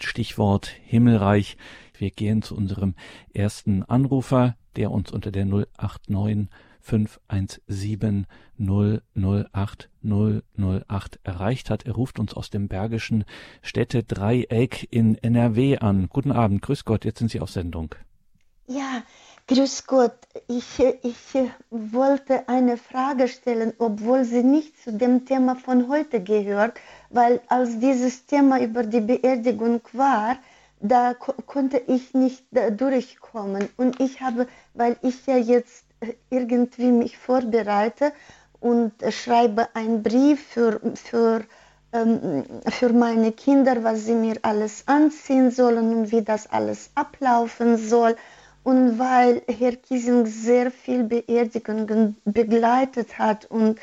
[0.00, 1.58] Stichwort Himmelreich.
[1.98, 2.94] Wir gehen zu unserem
[3.34, 6.48] ersten Anrufer, der uns unter der 089
[6.82, 8.26] 517
[8.58, 11.86] 008 008 erreicht hat.
[11.86, 13.24] Er ruft uns aus dem Bergischen
[13.62, 16.08] Städte-Dreieck in NRW an.
[16.08, 17.94] Guten Abend, grüß Gott, jetzt sind Sie auf Sendung.
[18.66, 19.02] Ja,
[19.46, 20.16] grüß Gott.
[20.48, 26.78] Ich, ich wollte eine Frage stellen, obwohl sie nicht zu dem Thema von heute gehört,
[27.10, 30.36] weil als dieses Thema über die Beerdigung war,
[30.80, 32.44] da ko konnte ich nicht
[32.76, 33.68] durchkommen.
[33.76, 35.86] Und ich habe, weil ich ja jetzt
[36.30, 38.12] irgendwie mich vorbereite
[38.60, 41.44] und schreibe einen Brief für, für,
[41.92, 47.76] ähm, für meine Kinder, was sie mir alles anziehen sollen und wie das alles ablaufen
[47.76, 48.16] soll.
[48.64, 53.80] Und weil Herr Kiesing sehr viel Beerdigungen begleitet hat und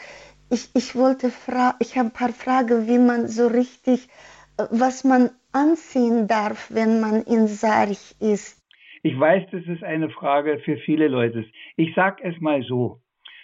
[0.50, 4.10] ich, ich wollte fragen, ich habe ein paar Fragen, wie man so richtig,
[4.58, 8.59] äh, was man anziehen darf, wenn man in Sarg ist.
[9.02, 11.46] Ich weiß, das ist eine Frage für viele Leute.
[11.78, 13.00] Ich sage es mal so.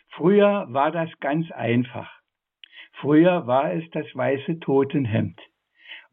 [0.10, 2.12] Früher war das ganz einfach.
[2.94, 5.40] Früher war es das weiße Totenhemd.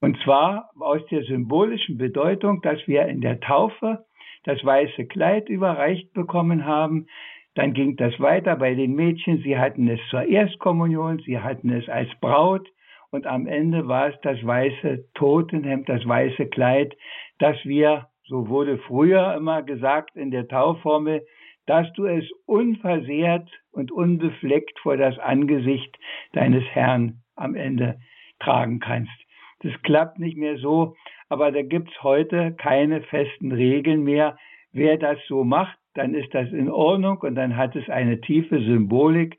[0.01, 4.05] Und zwar aus der symbolischen Bedeutung, dass wir in der Taufe
[4.45, 7.07] das weiße Kleid überreicht bekommen haben.
[7.55, 9.43] Dann ging das weiter bei den Mädchen.
[9.43, 12.69] Sie hatten es zur Erstkommunion, sie hatten es als Braut.
[13.11, 16.97] Und am Ende war es das weiße Totenhemd, das weiße Kleid,
[17.39, 21.27] das wir, so wurde früher immer gesagt in der Taufformel,
[21.67, 25.95] dass du es unversehrt und unbefleckt vor das Angesicht
[26.33, 27.99] deines Herrn am Ende
[28.41, 29.13] tragen kannst.
[29.61, 30.97] Das klappt nicht mehr so,
[31.29, 34.39] aber da gibt's heute keine festen Regeln mehr.
[34.73, 38.61] Wer das so macht, dann ist das in Ordnung und dann hat es eine tiefe
[38.61, 39.39] Symbolik.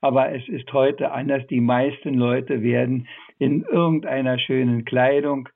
[0.00, 1.46] Aber es ist heute anders.
[1.46, 3.06] Die meisten Leute werden
[3.38, 5.48] in irgendeiner schönen Kleidung,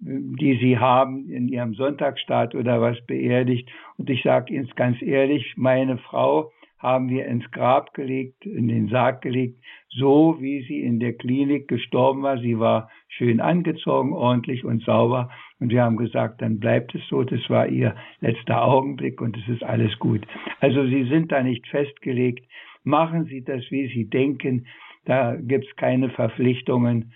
[0.00, 3.68] die sie haben, in ihrem Sonntagsstaat oder was beerdigt.
[3.98, 8.88] Und ich sage Ihnen ganz ehrlich, meine Frau haben wir ins Grab gelegt, in den
[8.88, 9.60] Sarg gelegt,
[9.90, 12.38] so wie sie in der Klinik gestorben war.
[12.38, 15.30] Sie war schön angezogen, ordentlich und sauber.
[15.58, 17.22] Und wir haben gesagt, dann bleibt es so.
[17.22, 20.26] Das war ihr letzter Augenblick und es ist alles gut.
[20.60, 22.46] Also Sie sind da nicht festgelegt.
[22.82, 24.66] Machen Sie das, wie Sie denken.
[25.04, 27.12] Da gibt's keine Verpflichtungen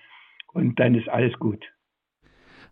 [0.52, 1.64] und dann ist alles gut.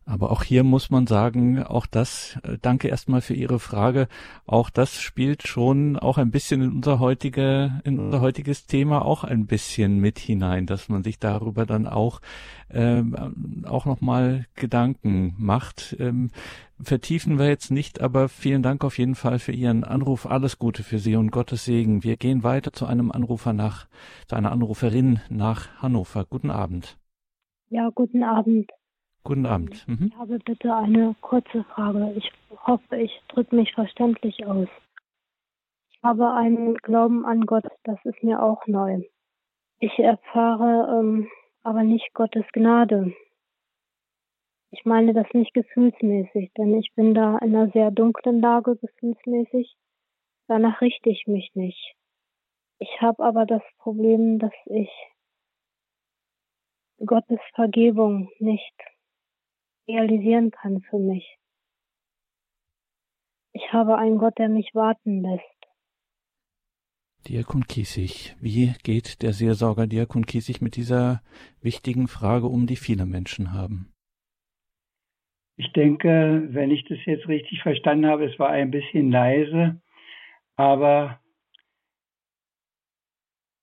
[0.04, 4.08] Aber auch hier muss man sagen, auch das, äh, danke erstmal für Ihre Frage,
[4.46, 9.22] auch das spielt schon auch ein bisschen in unser heutige, in unser heutiges Thema auch
[9.22, 12.20] ein bisschen mit hinein, dass man sich darüber dann auch,
[12.70, 15.96] ähm, auch nochmal Gedanken macht.
[16.00, 16.30] Ähm,
[16.80, 20.26] vertiefen wir jetzt nicht, aber vielen Dank auf jeden Fall für Ihren Anruf.
[20.26, 22.02] Alles Gute für Sie und Gottes Segen.
[22.02, 23.86] Wir gehen weiter zu einem Anrufer nach,
[24.26, 26.24] zu einer Anruferin nach Hannover.
[26.24, 26.98] Guten Abend.
[27.68, 28.70] Ja, guten Abend.
[29.24, 29.86] Guten Abend.
[29.86, 30.10] Mhm.
[30.12, 32.12] Ich habe bitte eine kurze Frage.
[32.16, 32.32] Ich
[32.66, 34.68] hoffe, ich drücke mich verständlich aus.
[35.90, 39.02] Ich habe einen Glauben an Gott, das ist mir auch neu.
[39.78, 41.28] Ich erfahre ähm,
[41.62, 43.14] aber nicht Gottes Gnade.
[44.72, 49.76] Ich meine das nicht gefühlsmäßig, denn ich bin da in einer sehr dunklen Lage gefühlsmäßig.
[50.48, 51.94] Danach richte ich mich nicht.
[52.80, 54.90] Ich habe aber das Problem, dass ich
[57.06, 58.74] Gottes Vergebung nicht
[59.88, 61.38] realisieren kann für mich.
[63.52, 65.44] Ich habe einen Gott, der mich warten lässt.
[67.28, 71.22] Diakon Kiesig, wie geht der Seelsorger Diakon Kiesig mit dieser
[71.60, 73.92] wichtigen Frage um, die viele Menschen haben?
[75.56, 79.80] Ich denke, wenn ich das jetzt richtig verstanden habe, es war ein bisschen leise,
[80.56, 81.20] aber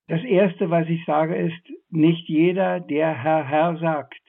[0.08, 4.22] das Erste, was ich sage, ist, nicht jeder, der Herr, Herr sagt,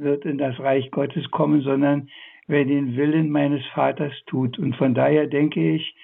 [0.00, 2.08] wird in das Reich Gottes kommen, sondern
[2.46, 4.58] wer den Willen meines Vaters tut.
[4.58, 5.94] Und von daher denke ich,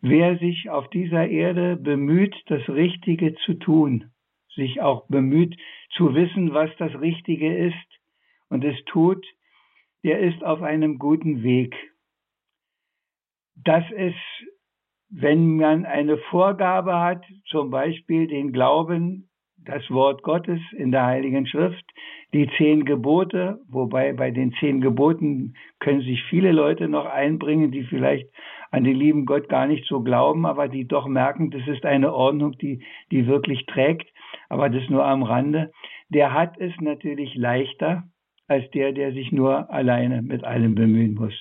[0.00, 4.10] wer sich auf dieser Erde bemüht, das Richtige zu tun,
[4.54, 5.56] sich auch bemüht
[5.90, 8.00] zu wissen, was das Richtige ist
[8.48, 9.24] und es tut,
[10.04, 11.74] der ist auf einem guten Weg.
[13.56, 14.14] Das ist,
[15.08, 21.46] wenn man eine Vorgabe hat, zum Beispiel den Glauben das Wort Gottes in der Heiligen
[21.46, 21.84] Schrift,
[22.32, 27.84] die zehn Gebote, wobei bei den zehn Geboten können sich viele Leute noch einbringen, die
[27.84, 28.28] vielleicht
[28.70, 32.12] an den lieben Gott gar nicht so glauben, aber die doch merken, das ist eine
[32.12, 34.08] Ordnung, die, die wirklich trägt,
[34.48, 35.70] aber das nur am Rande.
[36.08, 38.04] Der hat es natürlich leichter
[38.48, 41.34] als der, der sich nur alleine mit allem bemühen muss.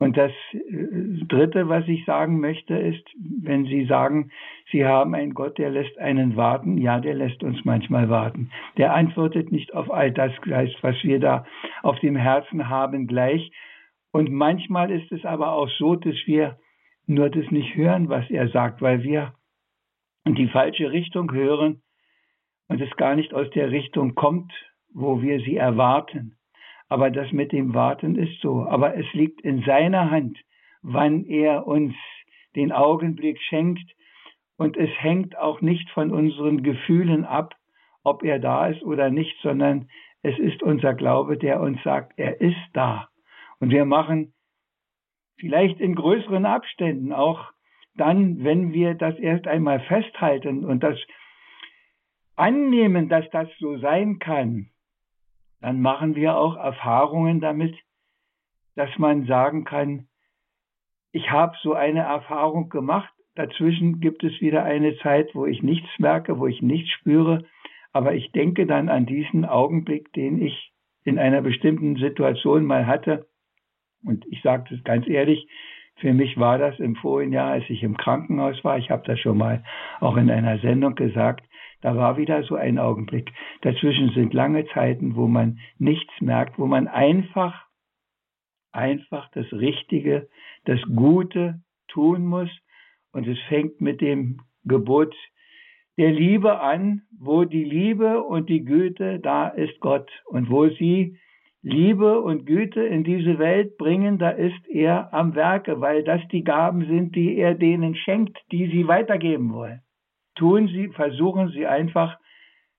[0.00, 4.30] Und das äh, Dritte, was ich sagen möchte, ist, wenn Sie sagen,
[4.72, 8.50] Sie haben einen Gott, der lässt einen warten, ja, der lässt uns manchmal warten.
[8.78, 10.32] Der antwortet nicht auf all das
[10.80, 11.44] was wir da
[11.82, 13.52] auf dem Herzen haben, gleich.
[14.10, 16.58] Und manchmal ist es aber auch so, dass wir
[17.06, 19.34] nur das nicht hören, was er sagt, weil wir
[20.24, 21.82] in die falsche Richtung hören
[22.68, 24.52] und es gar nicht aus der Richtung kommt,
[24.94, 26.36] wo wir sie erwarten.
[26.90, 28.66] Aber das mit dem Warten ist so.
[28.66, 30.36] Aber es liegt in seiner Hand,
[30.82, 31.94] wann er uns
[32.56, 33.88] den Augenblick schenkt.
[34.58, 37.54] Und es hängt auch nicht von unseren Gefühlen ab,
[38.02, 39.88] ob er da ist oder nicht, sondern
[40.22, 43.08] es ist unser Glaube, der uns sagt, er ist da.
[43.60, 44.34] Und wir machen
[45.38, 47.52] vielleicht in größeren Abständen auch
[47.94, 50.98] dann, wenn wir das erst einmal festhalten und das
[52.36, 54.70] annehmen, dass das so sein kann,
[55.60, 57.76] dann machen wir auch Erfahrungen damit,
[58.76, 60.06] dass man sagen kann,
[61.12, 65.88] ich habe so eine Erfahrung gemacht, dazwischen gibt es wieder eine Zeit, wo ich nichts
[65.98, 67.44] merke, wo ich nichts spüre,
[67.92, 70.72] aber ich denke dann an diesen Augenblick, den ich
[71.04, 73.26] in einer bestimmten Situation mal hatte.
[74.04, 75.48] Und ich sage das ganz ehrlich,
[75.96, 79.18] für mich war das im vorigen Jahr, als ich im Krankenhaus war, ich habe das
[79.18, 79.62] schon mal
[80.00, 81.44] auch in einer Sendung gesagt,
[81.80, 83.32] da war wieder so ein Augenblick.
[83.62, 87.66] Dazwischen sind lange Zeiten, wo man nichts merkt, wo man einfach,
[88.72, 90.28] einfach das Richtige,
[90.64, 92.50] das Gute tun muss.
[93.12, 95.14] Und es fängt mit dem Gebot
[95.96, 100.10] der Liebe an, wo die Liebe und die Güte, da ist Gott.
[100.26, 101.18] Und wo sie
[101.62, 106.44] Liebe und Güte in diese Welt bringen, da ist er am Werke, weil das die
[106.44, 109.82] Gaben sind, die er denen schenkt, die sie weitergeben wollen
[110.40, 112.18] tun Sie, versuchen Sie einfach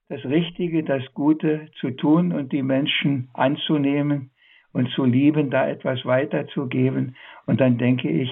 [0.10, 4.32] das Richtige, das Gute zu tun und die Menschen anzunehmen
[4.74, 7.16] und zu lieben, da etwas weiterzugeben.
[7.46, 8.32] Und dann denke ich,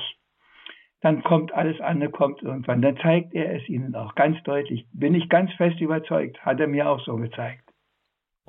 [1.02, 2.82] dann kommt alles andere, kommt irgendwann.
[2.82, 4.88] Dann zeigt er es Ihnen auch ganz deutlich.
[4.94, 7.69] Bin ich ganz fest überzeugt, hat er mir auch so gezeigt.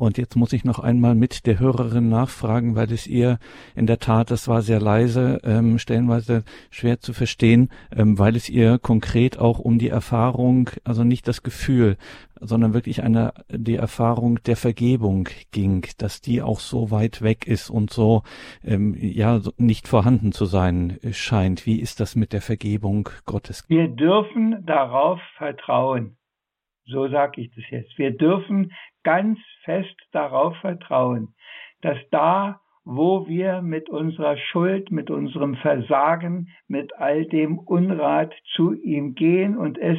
[0.00, 3.38] Und jetzt muss ich noch einmal mit der Hörerin nachfragen, weil es ihr
[3.76, 8.48] in der Tat, das war sehr leise, ähm, stellenweise schwer zu verstehen, ähm, weil es
[8.48, 11.98] ihr konkret auch um die Erfahrung, also nicht das Gefühl,
[12.40, 17.68] sondern wirklich eine, die Erfahrung der Vergebung ging, dass die auch so weit weg ist
[17.68, 18.22] und so,
[18.64, 21.66] ähm, ja, nicht vorhanden zu sein scheint.
[21.66, 23.66] Wie ist das mit der Vergebung Gottes?
[23.68, 26.16] Wir dürfen darauf vertrauen.
[26.86, 27.98] So sage ich das jetzt.
[27.98, 31.34] Wir dürfen ganz fest darauf vertrauen,
[31.82, 38.74] dass da, wo wir mit unserer Schuld, mit unserem Versagen, mit all dem Unrat zu
[38.74, 39.98] ihm gehen und es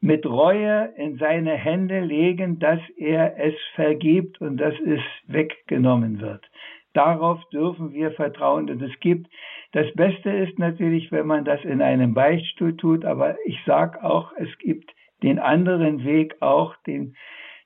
[0.00, 6.44] mit Reue in seine Hände legen, dass er es vergibt und dass es weggenommen wird.
[6.92, 8.68] Darauf dürfen wir vertrauen.
[8.68, 9.28] Und es gibt,
[9.72, 14.32] das Beste ist natürlich, wenn man das in einem Beichtstuhl tut, aber ich sage auch,
[14.36, 17.14] es gibt den anderen Weg auch, den,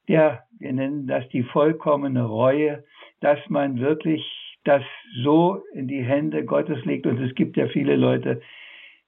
[0.08, 2.84] der, wir nennen das die vollkommene Reue,
[3.20, 4.24] dass man wirklich
[4.64, 4.82] das
[5.22, 7.06] so in die Hände Gottes legt.
[7.06, 8.40] Und es gibt ja viele Leute,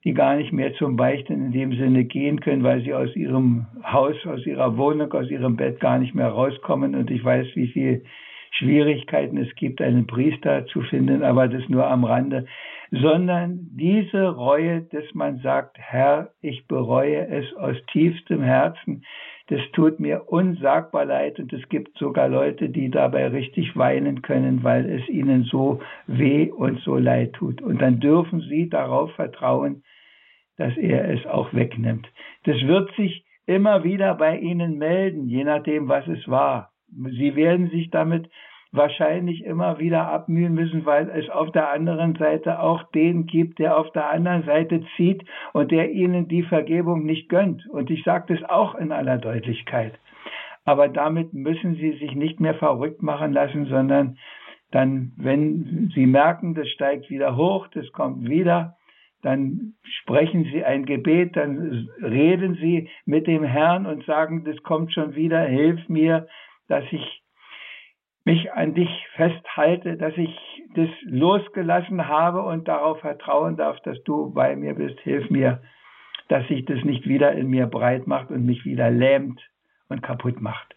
[0.05, 3.67] die gar nicht mehr zum Beichten in dem Sinne gehen können, weil sie aus ihrem
[3.85, 6.95] Haus, aus ihrer Wohnung, aus ihrem Bett gar nicht mehr rauskommen.
[6.95, 8.05] Und ich weiß, wie viel
[8.53, 12.47] Schwierigkeiten es gibt, einen Priester zu finden, aber das nur am Rande,
[12.91, 19.05] sondern diese Reue, dass man sagt, Herr, ich bereue es aus tiefstem Herzen,
[19.49, 24.63] das tut mir unsagbar leid und es gibt sogar Leute, die dabei richtig weinen können,
[24.63, 27.63] weil es ihnen so weh und so leid tut.
[27.63, 29.83] Und dann dürfen sie darauf vertrauen,
[30.59, 32.07] dass er es auch wegnimmt.
[32.45, 36.73] Das wird sich immer wieder bei ihnen melden, je nachdem, was es war.
[36.91, 38.29] Sie werden sich damit
[38.73, 43.79] wahrscheinlich immer wieder abmühen müssen, weil es auf der anderen Seite auch den gibt, der
[43.79, 47.67] auf der anderen Seite zieht und der ihnen die Vergebung nicht gönnt.
[47.69, 49.99] Und ich sage das auch in aller Deutlichkeit.
[50.65, 54.19] Aber damit müssen sie sich nicht mehr verrückt machen lassen, sondern
[54.71, 58.77] dann, wenn sie merken, das steigt wieder hoch, das kommt wieder,
[59.23, 64.93] dann sprechen sie ein Gebet, dann reden sie mit dem Herrn und sagen, das kommt
[64.93, 66.27] schon wieder, hilf mir,
[66.69, 67.23] dass ich
[68.29, 70.37] mich an dich festhalte, dass ich
[70.75, 75.01] das losgelassen habe und darauf vertrauen darf, dass du bei mir bist.
[75.01, 75.63] Hilf mir,
[76.29, 79.41] dass sich das nicht wieder in mir breit macht und mich wieder lähmt
[79.89, 80.77] und kaputt macht.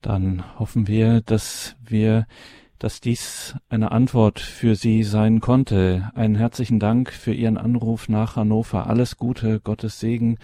[0.00, 2.24] Dann hoffen wir, dass wir
[2.78, 6.10] dass dies eine Antwort für Sie sein konnte.
[6.14, 8.86] Einen herzlichen Dank für Ihren Anruf nach Hannover.
[8.86, 10.36] Alles Gute, Gottes Segen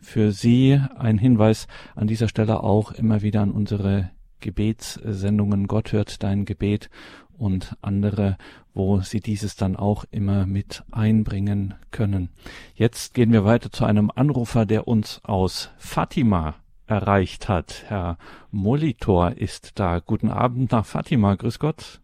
[0.00, 0.80] für Sie.
[0.96, 4.10] Ein Hinweis an dieser Stelle auch immer wieder an unsere
[4.44, 6.90] Gebetssendungen Gott hört dein Gebet
[7.38, 8.36] und andere,
[8.74, 12.28] wo Sie dieses dann auch immer mit einbringen können.
[12.74, 16.56] Jetzt gehen wir weiter zu einem Anrufer, der uns aus Fatima
[16.86, 17.84] erreicht hat.
[17.88, 18.18] Herr
[18.50, 20.00] Molitor ist da.
[20.00, 21.36] Guten Abend nach Fatima.
[21.36, 22.02] Grüß Gott.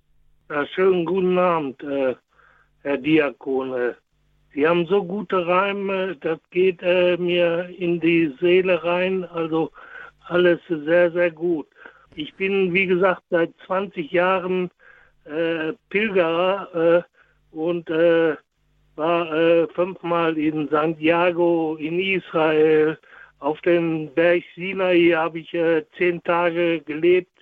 [0.48, 2.14] Ja, schönen guten Abend, äh,
[2.82, 3.74] Herr Diakon.
[3.74, 3.92] Äh,
[4.54, 9.24] Sie haben so gute Reime, das geht äh, mir in die Seele rein.
[9.26, 9.70] Also
[10.30, 11.66] alles sehr, sehr gut.
[12.16, 14.70] Ich bin, wie gesagt, seit 20 Jahren
[15.24, 17.04] äh, Pilgerer
[17.54, 18.36] äh, und äh,
[18.96, 22.98] war äh, fünfmal in Santiago, in Israel.
[23.38, 27.32] Auf dem Berg Sinai habe ich äh, zehn Tage gelebt.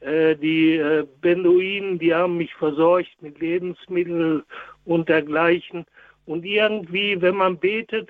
[0.00, 4.44] Äh, die äh, Beduinen, die haben mich versorgt mit Lebensmitteln
[4.84, 5.84] und dergleichen.
[6.26, 8.08] Und irgendwie, wenn man betet,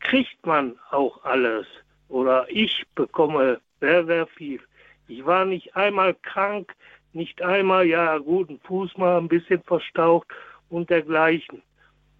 [0.00, 1.66] kriegt man auch alles.
[2.10, 4.60] Oder ich bekomme sehr, sehr viel.
[5.12, 6.74] Ich war nicht einmal krank,
[7.12, 10.26] nicht einmal, ja gut, ein Fuß mal ein bisschen verstaucht
[10.70, 11.60] und dergleichen.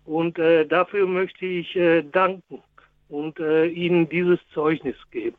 [0.04, 2.62] Und äh, dafür möchte ich äh, danken
[3.08, 5.36] und äh, Ihnen dieses Zeugnis geben.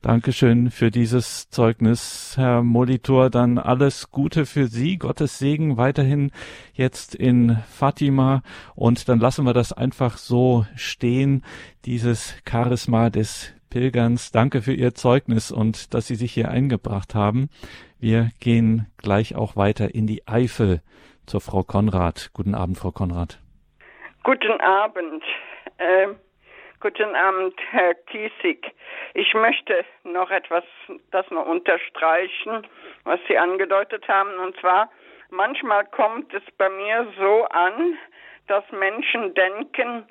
[0.00, 3.28] Dankeschön für dieses Zeugnis, Herr Molitor.
[3.28, 6.30] Dann alles Gute für Sie, Gottes Segen weiterhin
[6.72, 8.42] jetzt in Fatima.
[8.74, 11.44] Und dann lassen wir das einfach so stehen,
[11.84, 14.32] dieses Charisma des Pilgerns.
[14.32, 17.50] Danke für Ihr Zeugnis und dass Sie sich hier eingebracht haben.
[18.00, 20.80] Wir gehen gleich auch weiter in die Eifel
[21.26, 22.30] zur Frau Konrad.
[22.32, 23.38] Guten Abend, Frau Konrad.
[24.22, 25.22] Guten Abend.
[25.76, 26.08] Äh,
[26.80, 28.72] guten Abend, Herr Kiesig.
[29.12, 30.64] Ich möchte noch etwas,
[31.10, 32.66] das noch unterstreichen,
[33.04, 34.38] was Sie angedeutet haben.
[34.38, 34.88] Und zwar,
[35.28, 37.98] manchmal kommt es bei mir so an,
[38.46, 40.04] dass Menschen denken,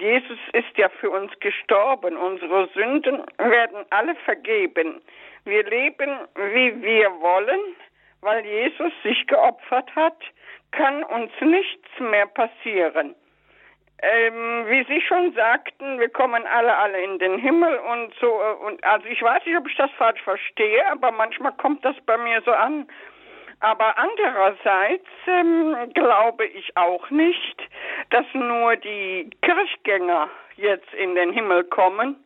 [0.00, 2.16] Jesus ist ja für uns gestorben.
[2.16, 5.00] Unsere Sünden werden alle vergeben.
[5.44, 7.60] Wir leben, wie wir wollen,
[8.20, 10.16] weil Jesus sich geopfert hat,
[10.72, 13.14] kann uns nichts mehr passieren.
[14.02, 18.26] Ähm, wie Sie schon sagten, wir kommen alle, alle in den Himmel und so.
[18.26, 21.96] Äh, und also ich weiß nicht, ob ich das falsch verstehe, aber manchmal kommt das
[22.04, 22.86] bei mir so an.
[23.60, 27.62] Aber andererseits ähm, glaube ich auch nicht,
[28.10, 32.16] dass nur die Kirchgänger jetzt in den Himmel kommen.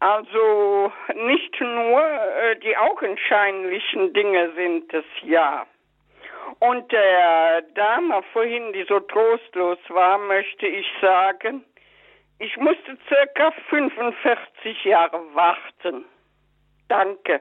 [0.00, 5.66] Also nicht nur äh, die augenscheinlichen Dinge sind es ja.
[6.58, 11.64] Und der Dame vorhin, die so trostlos war, möchte ich sagen,
[12.38, 16.04] ich musste circa 45 Jahre warten.
[16.88, 17.40] Danke.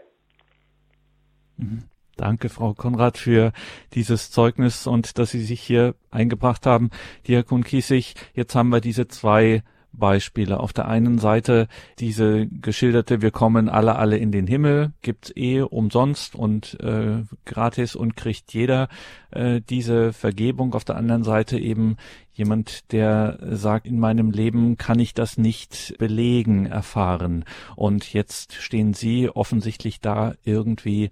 [1.57, 1.90] Mhm.
[2.21, 3.51] Danke, Frau Konrad, für
[3.95, 6.91] dieses Zeugnis und dass Sie sich hier eingebracht haben.
[7.27, 10.59] Diakon Kiesig, jetzt haben wir diese zwei Beispiele.
[10.59, 11.67] Auf der einen Seite
[11.97, 17.95] diese geschilderte, wir kommen alle, alle in den Himmel, gibt's eh umsonst und äh, gratis
[17.95, 18.87] und kriegt jeder
[19.31, 20.75] äh, diese Vergebung.
[20.75, 21.97] Auf der anderen Seite eben
[22.33, 27.45] jemand, der sagt, in meinem Leben kann ich das nicht belegen, erfahren.
[27.75, 31.09] Und jetzt stehen Sie offensichtlich da irgendwie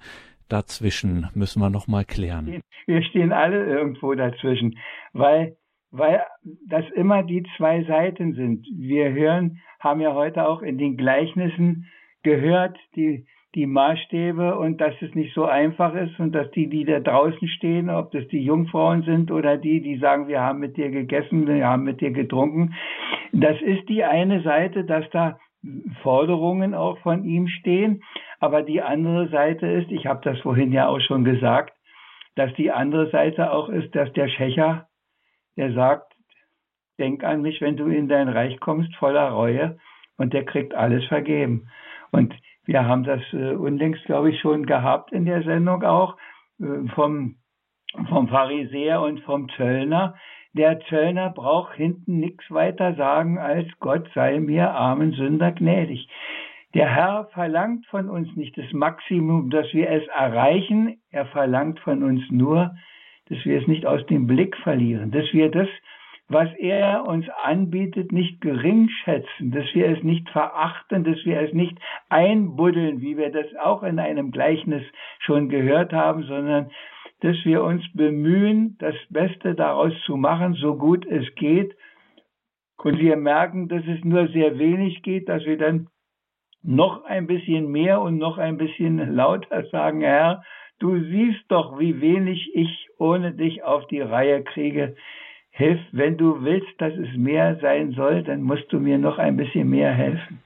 [0.50, 1.28] dazwischen.
[1.34, 2.62] Müssen wir nochmal klären.
[2.86, 4.78] Wir stehen alle irgendwo dazwischen,
[5.14, 5.56] weil
[5.92, 6.22] weil
[6.68, 8.68] das immer die zwei Seiten sind.
[8.78, 11.88] Wir hören, haben ja heute auch in den Gleichnissen
[12.24, 13.26] gehört, die,
[13.56, 17.48] die Maßstäbe und dass es nicht so einfach ist und dass die, die da draußen
[17.48, 21.48] stehen, ob das die Jungfrauen sind oder die, die sagen, wir haben mit dir gegessen,
[21.48, 22.76] wir haben mit dir getrunken,
[23.32, 25.40] das ist die eine Seite, dass da
[26.04, 28.04] Forderungen auch von ihm stehen,
[28.40, 31.74] aber die andere Seite ist, ich habe das vorhin ja auch schon gesagt,
[32.36, 34.90] dass die andere Seite auch ist, dass der Schächer
[35.60, 36.14] der sagt,
[37.00, 39.78] denk an mich, wenn du in dein Reich kommst, voller Reue,
[40.18, 41.70] und der kriegt alles vergeben.
[42.12, 42.34] Und
[42.66, 46.16] wir haben das äh, unlängst, glaube ich, schon gehabt in der Sendung auch,
[46.62, 47.36] äh, vom,
[48.08, 50.16] vom Pharisäer und vom Zöllner.
[50.54, 56.08] Der Zöllner braucht hinten nichts weiter sagen als Gott sei mir armen Sünder gnädig.
[56.76, 61.02] Der Herr verlangt von uns nicht das Maximum, dass wir es erreichen.
[61.10, 62.76] Er verlangt von uns nur,
[63.30, 65.68] dass wir es nicht aus dem Blick verlieren, dass wir das,
[66.28, 71.54] was er uns anbietet, nicht gering schätzen, dass wir es nicht verachten, dass wir es
[71.54, 71.76] nicht
[72.10, 74.84] einbuddeln, wie wir das auch in einem Gleichnis
[75.20, 76.70] schon gehört haben, sondern
[77.22, 81.76] dass wir uns bemühen, das Beste daraus zu machen, so gut es geht.
[82.78, 85.88] Und wir merken, dass es nur sehr wenig geht, dass wir dann
[86.62, 90.44] noch ein bisschen mehr und noch ein bisschen lauter sagen, Herr,
[90.80, 94.96] Du siehst doch, wie wenig ich ohne dich auf die Reihe kriege.
[95.52, 99.36] Hilf, wenn du willst, dass es mehr sein soll, dann musst du mir noch ein
[99.36, 100.42] bisschen mehr helfen.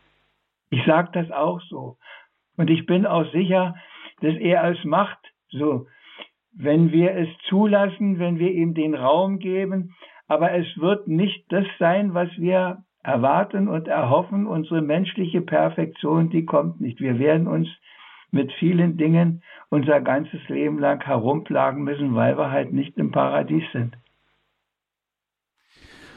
[0.72, 1.98] Ich sage das auch so.
[2.58, 3.76] Und ich bin auch sicher,
[4.22, 5.86] dass er es macht, so,
[6.52, 9.94] wenn wir es zulassen, wenn wir ihm den Raum geben.
[10.28, 14.48] Aber es wird nicht das sein, was wir erwarten und erhoffen.
[14.48, 17.00] Unsere menschliche Perfektion, die kommt nicht.
[17.02, 17.68] Wir werden uns
[18.32, 23.64] mit vielen Dingen unser ganzes Leben lang herumplagen müssen, weil wir halt nicht im Paradies
[23.72, 23.96] sind.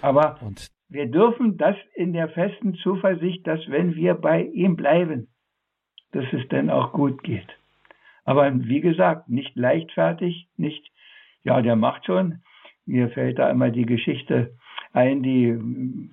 [0.01, 5.29] Aber Und wir dürfen das in der festen Zuversicht, dass wenn wir bei ihm bleiben,
[6.13, 7.49] dass es dann auch gut geht.
[8.25, 10.91] Aber wie gesagt, nicht leichtfertig, nicht,
[11.45, 12.43] ja, der macht schon.
[12.85, 14.57] Mir fällt da immer die Geschichte
[14.97, 15.55] ein, die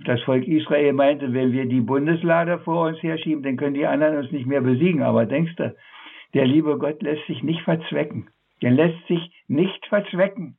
[0.05, 4.17] das Volk Israel meinte, wenn wir die Bundeslade vor uns herschieben, dann können die anderen
[4.17, 5.01] uns nicht mehr besiegen.
[5.03, 5.73] Aber denkst du,
[6.33, 8.29] Der liebe Gott lässt sich nicht verzwecken.
[8.59, 10.57] Er lässt sich nicht verzwecken,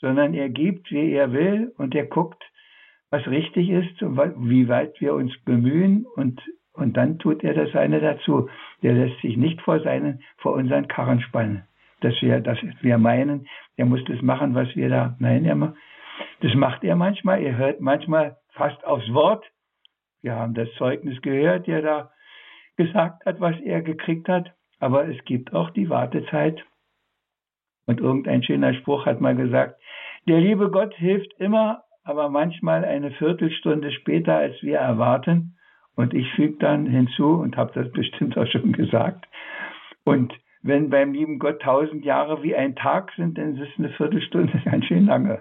[0.00, 2.42] sondern er gibt, wie er will und er guckt,
[3.10, 4.18] was richtig ist und
[4.48, 6.40] wie weit wir uns bemühen und,
[6.74, 8.48] und dann tut er das eine dazu.
[8.82, 11.62] Der lässt sich nicht vor seinen, vor unseren Karren spannen.
[12.00, 15.74] Dass wir, dass wir meinen, er muss das machen, was wir da, nein, er,
[16.40, 17.42] das macht er manchmal.
[17.42, 19.44] Er hört manchmal fast aufs Wort.
[20.22, 22.10] Wir haben das Zeugnis gehört, der da
[22.76, 24.52] gesagt hat, was er gekriegt hat.
[24.78, 26.64] Aber es gibt auch die Wartezeit.
[27.86, 29.80] Und irgendein schöner Spruch hat mal gesagt,
[30.26, 35.56] der liebe Gott hilft immer, aber manchmal eine Viertelstunde später, als wir erwarten.
[35.96, 39.26] Und ich füge dann hinzu und habe das bestimmt auch schon gesagt.
[40.04, 44.60] Und wenn beim lieben Gott tausend Jahre wie ein Tag sind, dann ist eine Viertelstunde
[44.64, 45.40] ganz schön lange.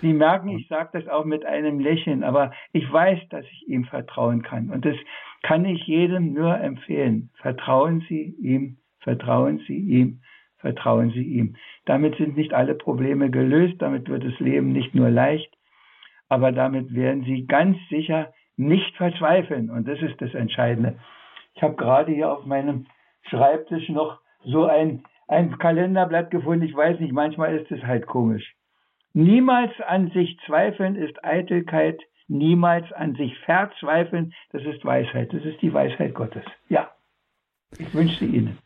[0.00, 3.84] Sie merken, ich sage das auch mit einem Lächeln, aber ich weiß, dass ich ihm
[3.84, 4.70] vertrauen kann.
[4.70, 4.96] Und das
[5.42, 7.30] kann ich jedem nur empfehlen.
[7.40, 10.20] Vertrauen Sie ihm, vertrauen Sie ihm,
[10.58, 11.56] vertrauen Sie ihm.
[11.84, 15.52] Damit sind nicht alle Probleme gelöst, damit wird das Leben nicht nur leicht,
[16.28, 19.70] aber damit werden Sie ganz sicher nicht verzweifeln.
[19.70, 20.98] Und das ist das Entscheidende.
[21.54, 22.86] Ich habe gerade hier auf meinem
[23.22, 26.64] Schreibtisch noch so ein, ein Kalenderblatt gefunden.
[26.64, 28.57] Ich weiß nicht, manchmal ist es halt komisch.
[29.18, 35.60] Niemals an sich zweifeln ist Eitelkeit, niemals an sich verzweifeln, das ist Weisheit, das ist
[35.60, 36.44] die Weisheit Gottes.
[36.68, 36.92] Ja,
[37.76, 38.58] ich wünsche Ihnen.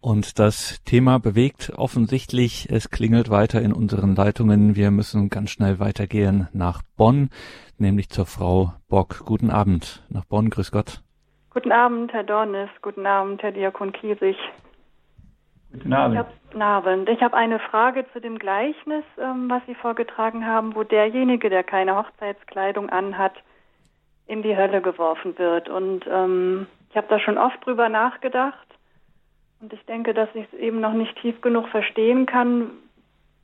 [0.00, 4.76] Und das Thema bewegt offensichtlich, es klingelt weiter in unseren Leitungen.
[4.76, 7.30] Wir müssen ganz schnell weitergehen nach Bonn,
[7.76, 9.24] nämlich zur Frau Bock.
[9.24, 11.02] Guten Abend nach Bonn, grüß Gott.
[11.50, 14.36] Guten Abend, Herr Dornis, guten Abend, Herr Diakon Kiesig.
[15.74, 16.14] Guten Abend.
[16.14, 17.08] Ich hab, guten Abend.
[17.08, 21.64] Ich habe eine Frage zu dem Gleichnis, ähm, was Sie vorgetragen haben, wo derjenige, der
[21.64, 23.32] keine Hochzeitskleidung anhat,
[24.26, 25.68] in die Hölle geworfen wird.
[25.68, 28.66] Und ähm, ich habe da schon oft drüber nachgedacht.
[29.60, 32.70] Und ich denke, dass ich es eben noch nicht tief genug verstehen kann,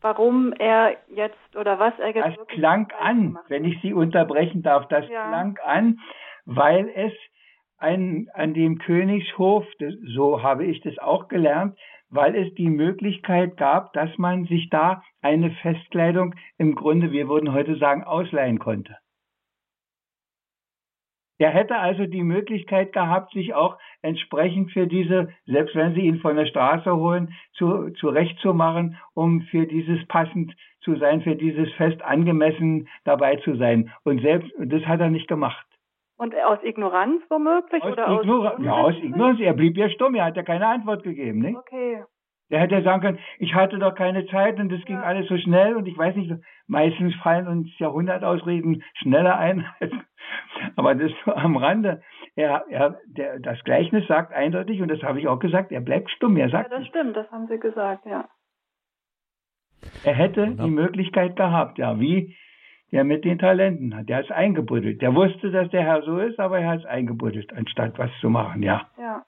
[0.01, 2.39] warum er jetzt oder was er jetzt.
[2.39, 4.87] Das klang an, wenn ich Sie unterbrechen darf.
[4.87, 5.29] Das ja.
[5.29, 5.99] klang an,
[6.47, 7.13] weil es
[7.79, 11.77] ein, an dem Königshof, das, so habe ich das auch gelernt,
[12.11, 17.53] weil es die Möglichkeit gab, dass man sich da eine Festkleidung im Grunde, wir würden
[17.53, 18.97] heute sagen, ausleihen konnte.
[21.41, 26.19] Er hätte also die Möglichkeit gehabt, sich auch entsprechend für diese, selbst wenn sie ihn
[26.19, 32.03] von der Straße holen, zu, zurechtzumachen, um für dieses passend zu sein, für dieses Fest
[32.03, 33.91] angemessen dabei zu sein.
[34.05, 35.67] Und selbst, das hat er nicht gemacht.
[36.21, 37.83] Und aus Ignoranz womöglich?
[37.83, 39.41] Aus oder Ignora aus ja, aus Ignoranz.
[39.41, 41.39] Er blieb ja stumm, er hat ja keine Antwort gegeben.
[41.39, 41.57] Nicht?
[41.57, 42.05] Okay.
[42.51, 45.03] Er hätte ja sagen können, ich hatte doch keine Zeit und das ging ja.
[45.03, 46.31] alles so schnell und ich weiß nicht,
[46.67, 49.65] meistens fallen uns Jahrhundertausreden schneller ein.
[50.77, 52.03] Aber das nur am Rande.
[52.37, 56.11] Er, er, der, das Gleichnis sagt eindeutig, und das habe ich auch gesagt, er bleibt
[56.11, 56.37] stumm.
[56.37, 58.29] Er sagt ja, das stimmt, das haben Sie gesagt, ja.
[60.05, 62.37] Er hätte die Möglichkeit gehabt, ja, wie
[62.93, 64.09] der mit den Talenten hat.
[64.09, 65.01] Der hat es eingebuddelt.
[65.01, 68.31] Der wusste, dass der Herr so ist, aber er hat es eingebuddelt, anstatt was zu
[68.31, 68.89] machen, ja.
[68.99, 69.25] Ja.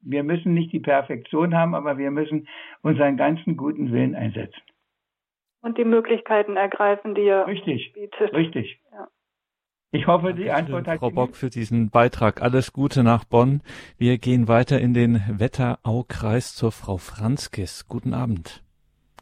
[0.00, 2.48] Wir müssen nicht die Perfektion haben, aber wir müssen
[2.82, 4.60] unseren ganzen guten Willen einsetzen.
[5.60, 8.32] Und die Möglichkeiten ergreifen, die er richtig, bietet.
[8.32, 8.80] Richtig.
[8.90, 9.06] Ja.
[9.92, 12.42] Ich hoffe, Danke die Antwort hat Frau Bock für diesen Beitrag.
[12.42, 13.60] Alles Gute nach Bonn.
[13.96, 17.86] Wir gehen weiter in den Wetteraukreis zur Frau Franzkis.
[17.86, 18.64] Guten Abend.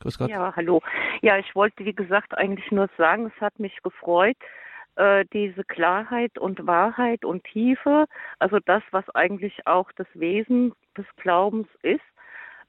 [0.01, 0.31] Grüß Gott.
[0.31, 0.81] Ja, hallo.
[1.23, 4.37] Ja, ich wollte, wie gesagt, eigentlich nur sagen, es hat mich gefreut,
[4.97, 8.07] äh, diese Klarheit und Wahrheit und Tiefe,
[8.39, 12.01] also das, was eigentlich auch das Wesen des Glaubens ist.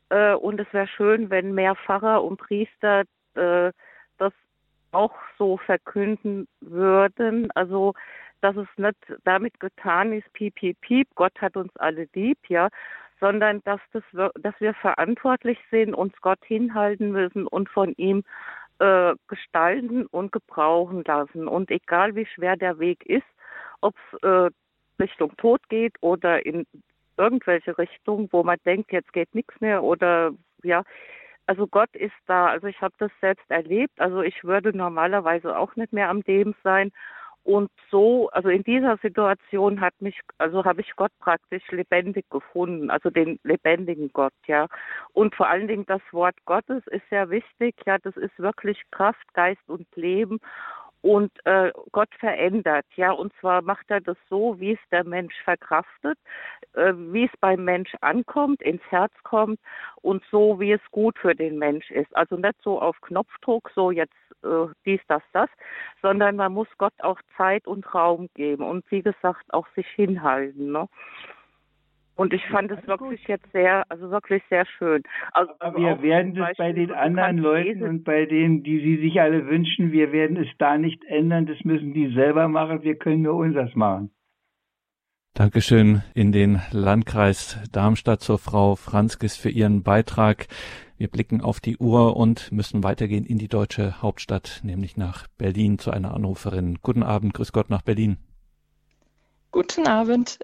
[0.09, 3.03] Äh, und es wäre schön, wenn mehr Pfarrer und Priester
[3.35, 3.71] äh,
[4.17, 4.33] das
[4.91, 7.49] auch so verkünden würden.
[7.51, 7.93] Also
[8.41, 12.69] dass es nicht damit getan ist, piep, piep, piep, Gott hat uns alle lieb, ja,
[13.21, 14.03] sondern dass, das,
[14.35, 18.23] dass wir verantwortlich sind, uns Gott hinhalten müssen und von ihm
[18.79, 21.47] äh, gestalten und gebrauchen lassen.
[21.47, 23.27] Und egal wie schwer der Weg ist,
[23.79, 24.49] ob es äh,
[24.99, 26.65] Richtung Tod geht oder in
[27.17, 30.31] irgendwelche Richtungen, wo man denkt, jetzt geht nichts mehr oder
[30.63, 30.83] ja,
[31.45, 32.47] also Gott ist da.
[32.47, 33.99] Also ich habe das selbst erlebt.
[33.99, 36.91] Also ich würde normalerweise auch nicht mehr am Leben sein.
[37.43, 42.91] Und so, also in dieser Situation hat mich, also habe ich Gott praktisch lebendig gefunden,
[42.91, 44.67] also den lebendigen Gott, ja.
[45.13, 49.33] Und vor allen Dingen das Wort Gottes ist sehr wichtig, ja, das ist wirklich Kraft,
[49.33, 50.39] Geist und Leben
[51.01, 55.33] und äh, Gott verändert, ja, und zwar macht er das so, wie es der Mensch
[55.43, 56.17] verkraftet,
[56.73, 59.59] äh, wie es beim Mensch ankommt, ins Herz kommt
[60.01, 62.15] und so, wie es gut für den Mensch ist.
[62.15, 65.49] Also nicht so auf Knopfdruck, so jetzt äh, dies, das, das,
[66.01, 70.71] sondern man muss Gott auch Zeit und Raum geben und wie gesagt auch sich hinhalten.
[70.71, 70.87] Ne?
[72.15, 75.01] Und ich fand es wirklich jetzt sehr, also wirklich sehr schön.
[75.31, 79.19] Also, Aber wir werden es bei den anderen Leuten und bei denen, die Sie sich
[79.19, 81.45] alle wünschen, wir werden es da nicht ändern.
[81.45, 82.83] Das müssen die selber machen.
[82.83, 84.11] Wir können nur unseres machen.
[85.33, 90.47] Dankeschön in den Landkreis Darmstadt zur Frau Franzkes für ihren Beitrag.
[90.97, 95.79] Wir blicken auf die Uhr und müssen weitergehen in die deutsche Hauptstadt, nämlich nach Berlin
[95.79, 96.79] zu einer Anruferin.
[96.83, 98.17] Guten Abend, grüß Gott nach Berlin.
[99.51, 100.37] Guten Abend.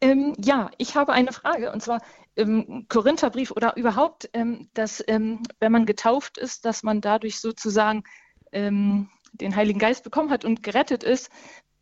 [0.00, 2.00] Ähm, ja, ich habe eine Frage und zwar
[2.34, 8.04] im Korintherbrief oder überhaupt, ähm, dass ähm, wenn man getauft ist, dass man dadurch sozusagen
[8.52, 11.30] ähm, den Heiligen Geist bekommen hat und gerettet ist,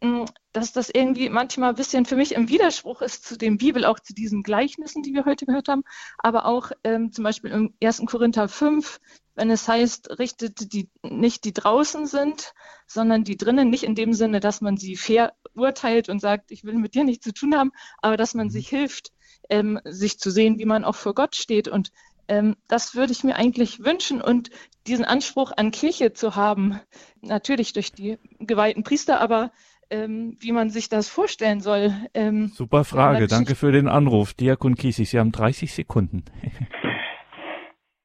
[0.01, 3.85] ähm, dass das irgendwie manchmal ein bisschen für mich im Widerspruch ist zu dem Bibel,
[3.85, 5.83] auch zu diesen Gleichnissen, die wir heute gehört haben,
[6.19, 8.03] aber auch ähm, zum Beispiel im 1.
[8.07, 9.01] Korinther 5,
[9.35, 12.55] wenn es heißt, richtet die nicht die draußen sind,
[12.87, 16.65] sondern die drinnen, nicht in dem Sinne, dass man sie fair urteilt und sagt, ich
[16.65, 18.51] will mit dir nichts zu tun haben, aber dass man mhm.
[18.51, 19.13] sich hilft,
[19.49, 21.69] ähm, sich zu sehen, wie man auch vor Gott steht.
[21.69, 21.93] Und
[22.29, 24.51] ähm, das würde ich mir eigentlich wünschen und
[24.87, 26.81] diesen Anspruch an Kirche zu haben,
[27.21, 29.51] natürlich durch die geweihten Priester, aber
[29.91, 31.93] ähm, wie man sich das vorstellen soll.
[32.15, 34.35] Ähm, Super Frage, danke für den Anruf.
[34.35, 36.25] Diakon Kiesig, Sie haben 30 Sekunden.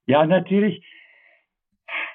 [0.06, 0.86] ja, natürlich.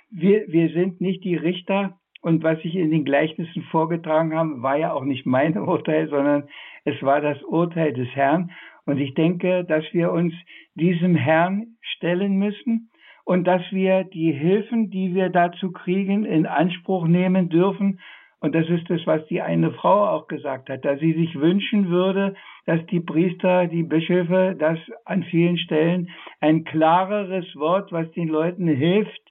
[0.09, 4.77] Wir, wir sind nicht die Richter und was ich in den Gleichnissen vorgetragen habe, war
[4.77, 6.49] ja auch nicht mein Urteil, sondern
[6.85, 8.51] es war das Urteil des Herrn.
[8.85, 10.35] Und ich denke, dass wir uns
[10.75, 12.91] diesem Herrn stellen müssen
[13.25, 18.01] und dass wir die Hilfen, die wir dazu kriegen, in Anspruch nehmen dürfen
[18.41, 21.89] und das ist das, was die eine Frau auch gesagt hat, dass sie sich wünschen
[21.89, 22.35] würde,
[22.67, 26.11] dass die Priester, die Bischöfe, das an vielen Stellen
[26.41, 29.23] ein klareres Wort, was den Leuten hilft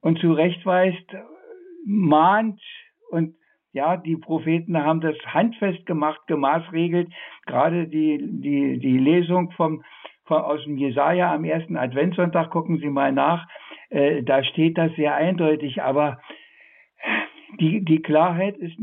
[0.00, 1.16] und zurechtweist,
[1.84, 2.60] mahnt
[3.10, 3.34] und
[3.72, 7.12] ja, die Propheten haben das handfest gemacht, gemaßregelt.
[7.44, 9.82] Gerade die, die, die Lesung vom,
[10.24, 13.48] vom, aus dem Jesaja am ersten Adventssonntag, gucken Sie mal nach,
[13.90, 15.82] äh, da steht das sehr eindeutig.
[15.82, 16.20] Aber
[17.60, 18.76] die, die Klarheit ist,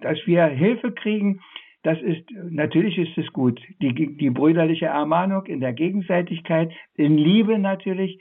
[0.00, 1.40] dass wir Hilfe kriegen,
[1.82, 3.60] das ist, natürlich ist es gut.
[3.80, 8.18] Die, die brüderliche Ermahnung in der Gegenseitigkeit, in Liebe natürlich.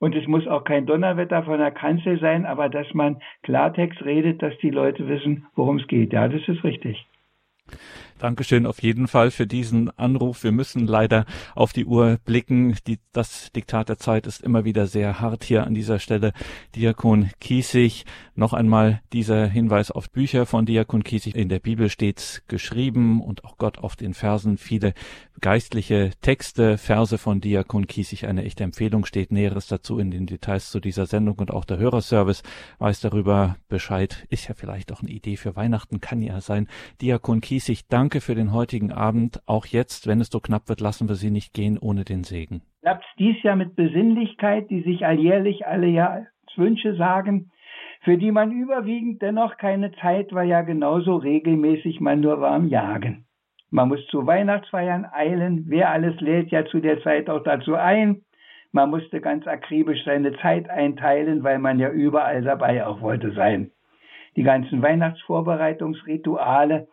[0.00, 4.42] Und es muss auch kein Donnerwetter von der Kanzel sein, aber dass man Klartext redet,
[4.42, 6.12] dass die Leute wissen, worum es geht.
[6.12, 7.06] Ja, das ist richtig.
[8.18, 10.42] Dankeschön auf jeden Fall für diesen Anruf.
[10.42, 12.76] Wir müssen leider auf die Uhr blicken.
[12.86, 16.32] Die, das Diktat der Zeit ist immer wieder sehr hart hier an dieser Stelle.
[16.74, 18.04] Diakon Kiesig,
[18.34, 21.36] noch einmal dieser Hinweis auf Bücher von Diakon Kiesig.
[21.36, 24.94] In der Bibel steht geschrieben und auch Gott auf den Versen viele
[25.40, 28.26] geistliche Texte, Verse von Diakon Kiesig.
[28.26, 31.78] Eine echte Empfehlung steht Näheres dazu in den Details zu dieser Sendung und auch der
[31.78, 32.42] Hörerservice
[32.80, 34.26] weiß darüber Bescheid.
[34.30, 36.66] Ist ja vielleicht auch eine Idee für Weihnachten, kann ja sein.
[37.00, 39.42] Diakon Kiesig, danke Danke für den heutigen Abend.
[39.44, 42.62] Auch jetzt, wenn es so knapp wird, lassen wir Sie nicht gehen ohne den Segen.
[42.80, 47.50] Klappt dies Jahr mit Besinnlichkeit, die sich alljährlich alle Jahreswünsche sagen,
[48.04, 53.26] für die man überwiegend dennoch keine Zeit, weil ja genauso regelmäßig man nur warm jagen.
[53.68, 58.22] Man muss zu Weihnachtsfeiern eilen, wer alles lädt ja zu der Zeit auch dazu ein.
[58.72, 63.70] Man musste ganz akribisch seine Zeit einteilen, weil man ja überall dabei auch wollte sein.
[64.34, 66.88] Die ganzen Weihnachtsvorbereitungsrituale,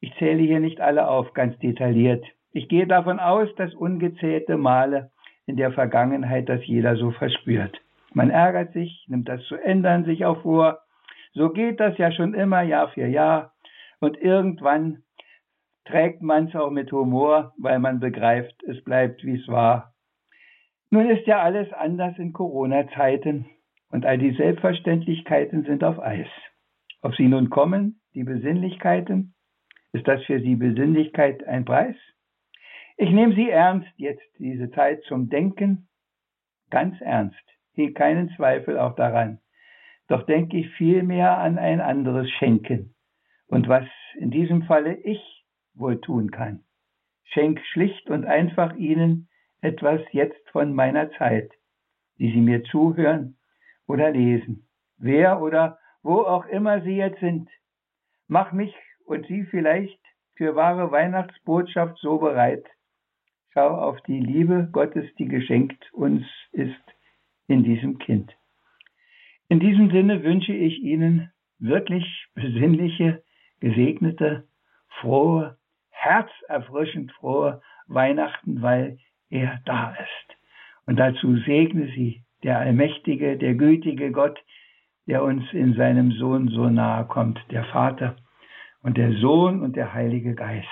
[0.00, 2.24] ich zähle hier nicht alle auf, ganz detailliert.
[2.52, 5.10] Ich gehe davon aus, dass ungezählte Male
[5.46, 7.80] in der Vergangenheit das jeder so verspürt.
[8.12, 10.78] Man ärgert sich, nimmt das zu ändern, sich auch vor.
[11.34, 13.52] So geht das ja schon immer Jahr für Jahr.
[14.00, 15.02] Und irgendwann
[15.84, 19.92] trägt man es auch mit Humor, weil man begreift, es bleibt, wie es war.
[20.90, 23.46] Nun ist ja alles anders in Corona-Zeiten
[23.90, 26.28] und all die Selbstverständlichkeiten sind auf Eis.
[27.02, 29.34] Ob sie nun kommen, die Besinnlichkeiten,
[29.96, 31.96] ist das für Sie Besinnlichkeit ein Preis?
[32.98, 35.88] Ich nehme Sie ernst jetzt diese Zeit zum Denken,
[36.70, 37.42] ganz ernst,
[37.72, 39.38] hege keinen Zweifel auch daran.
[40.08, 42.94] Doch denke ich vielmehr an ein anderes Schenken
[43.48, 43.86] und was
[44.18, 45.20] in diesem Falle ich
[45.74, 46.64] wohl tun kann.
[47.24, 49.28] Schenk schlicht und einfach Ihnen
[49.62, 51.50] etwas jetzt von meiner Zeit,
[52.18, 53.38] die Sie mir zuhören
[53.86, 54.68] oder lesen,
[54.98, 57.48] wer oder wo auch immer Sie jetzt sind.
[58.28, 58.74] Mach mich
[59.06, 59.98] und Sie vielleicht
[60.34, 62.64] für wahre Weihnachtsbotschaft so bereit.
[63.54, 66.74] Schau auf die Liebe Gottes, die geschenkt uns ist
[67.46, 68.30] in diesem Kind.
[69.48, 72.04] In diesem Sinne wünsche ich Ihnen wirklich
[72.34, 73.22] besinnliche,
[73.60, 74.46] gesegnete,
[75.00, 75.56] frohe,
[75.90, 78.98] herzerfrischend frohe Weihnachten, weil
[79.30, 80.36] er da ist.
[80.86, 84.38] Und dazu segne Sie der allmächtige, der gütige Gott,
[85.06, 88.16] der uns in seinem Sohn so nahe kommt, der Vater
[88.86, 90.66] und der Sohn und der Heilige Geist.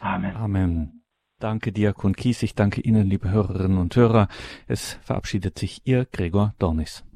[0.00, 0.36] Amen.
[0.36, 1.02] Amen.
[1.40, 2.42] Danke, Diakon Kies.
[2.42, 4.28] Ich danke Ihnen, liebe Hörerinnen und Hörer.
[4.66, 7.07] Es verabschiedet sich Ihr Gregor Dornis.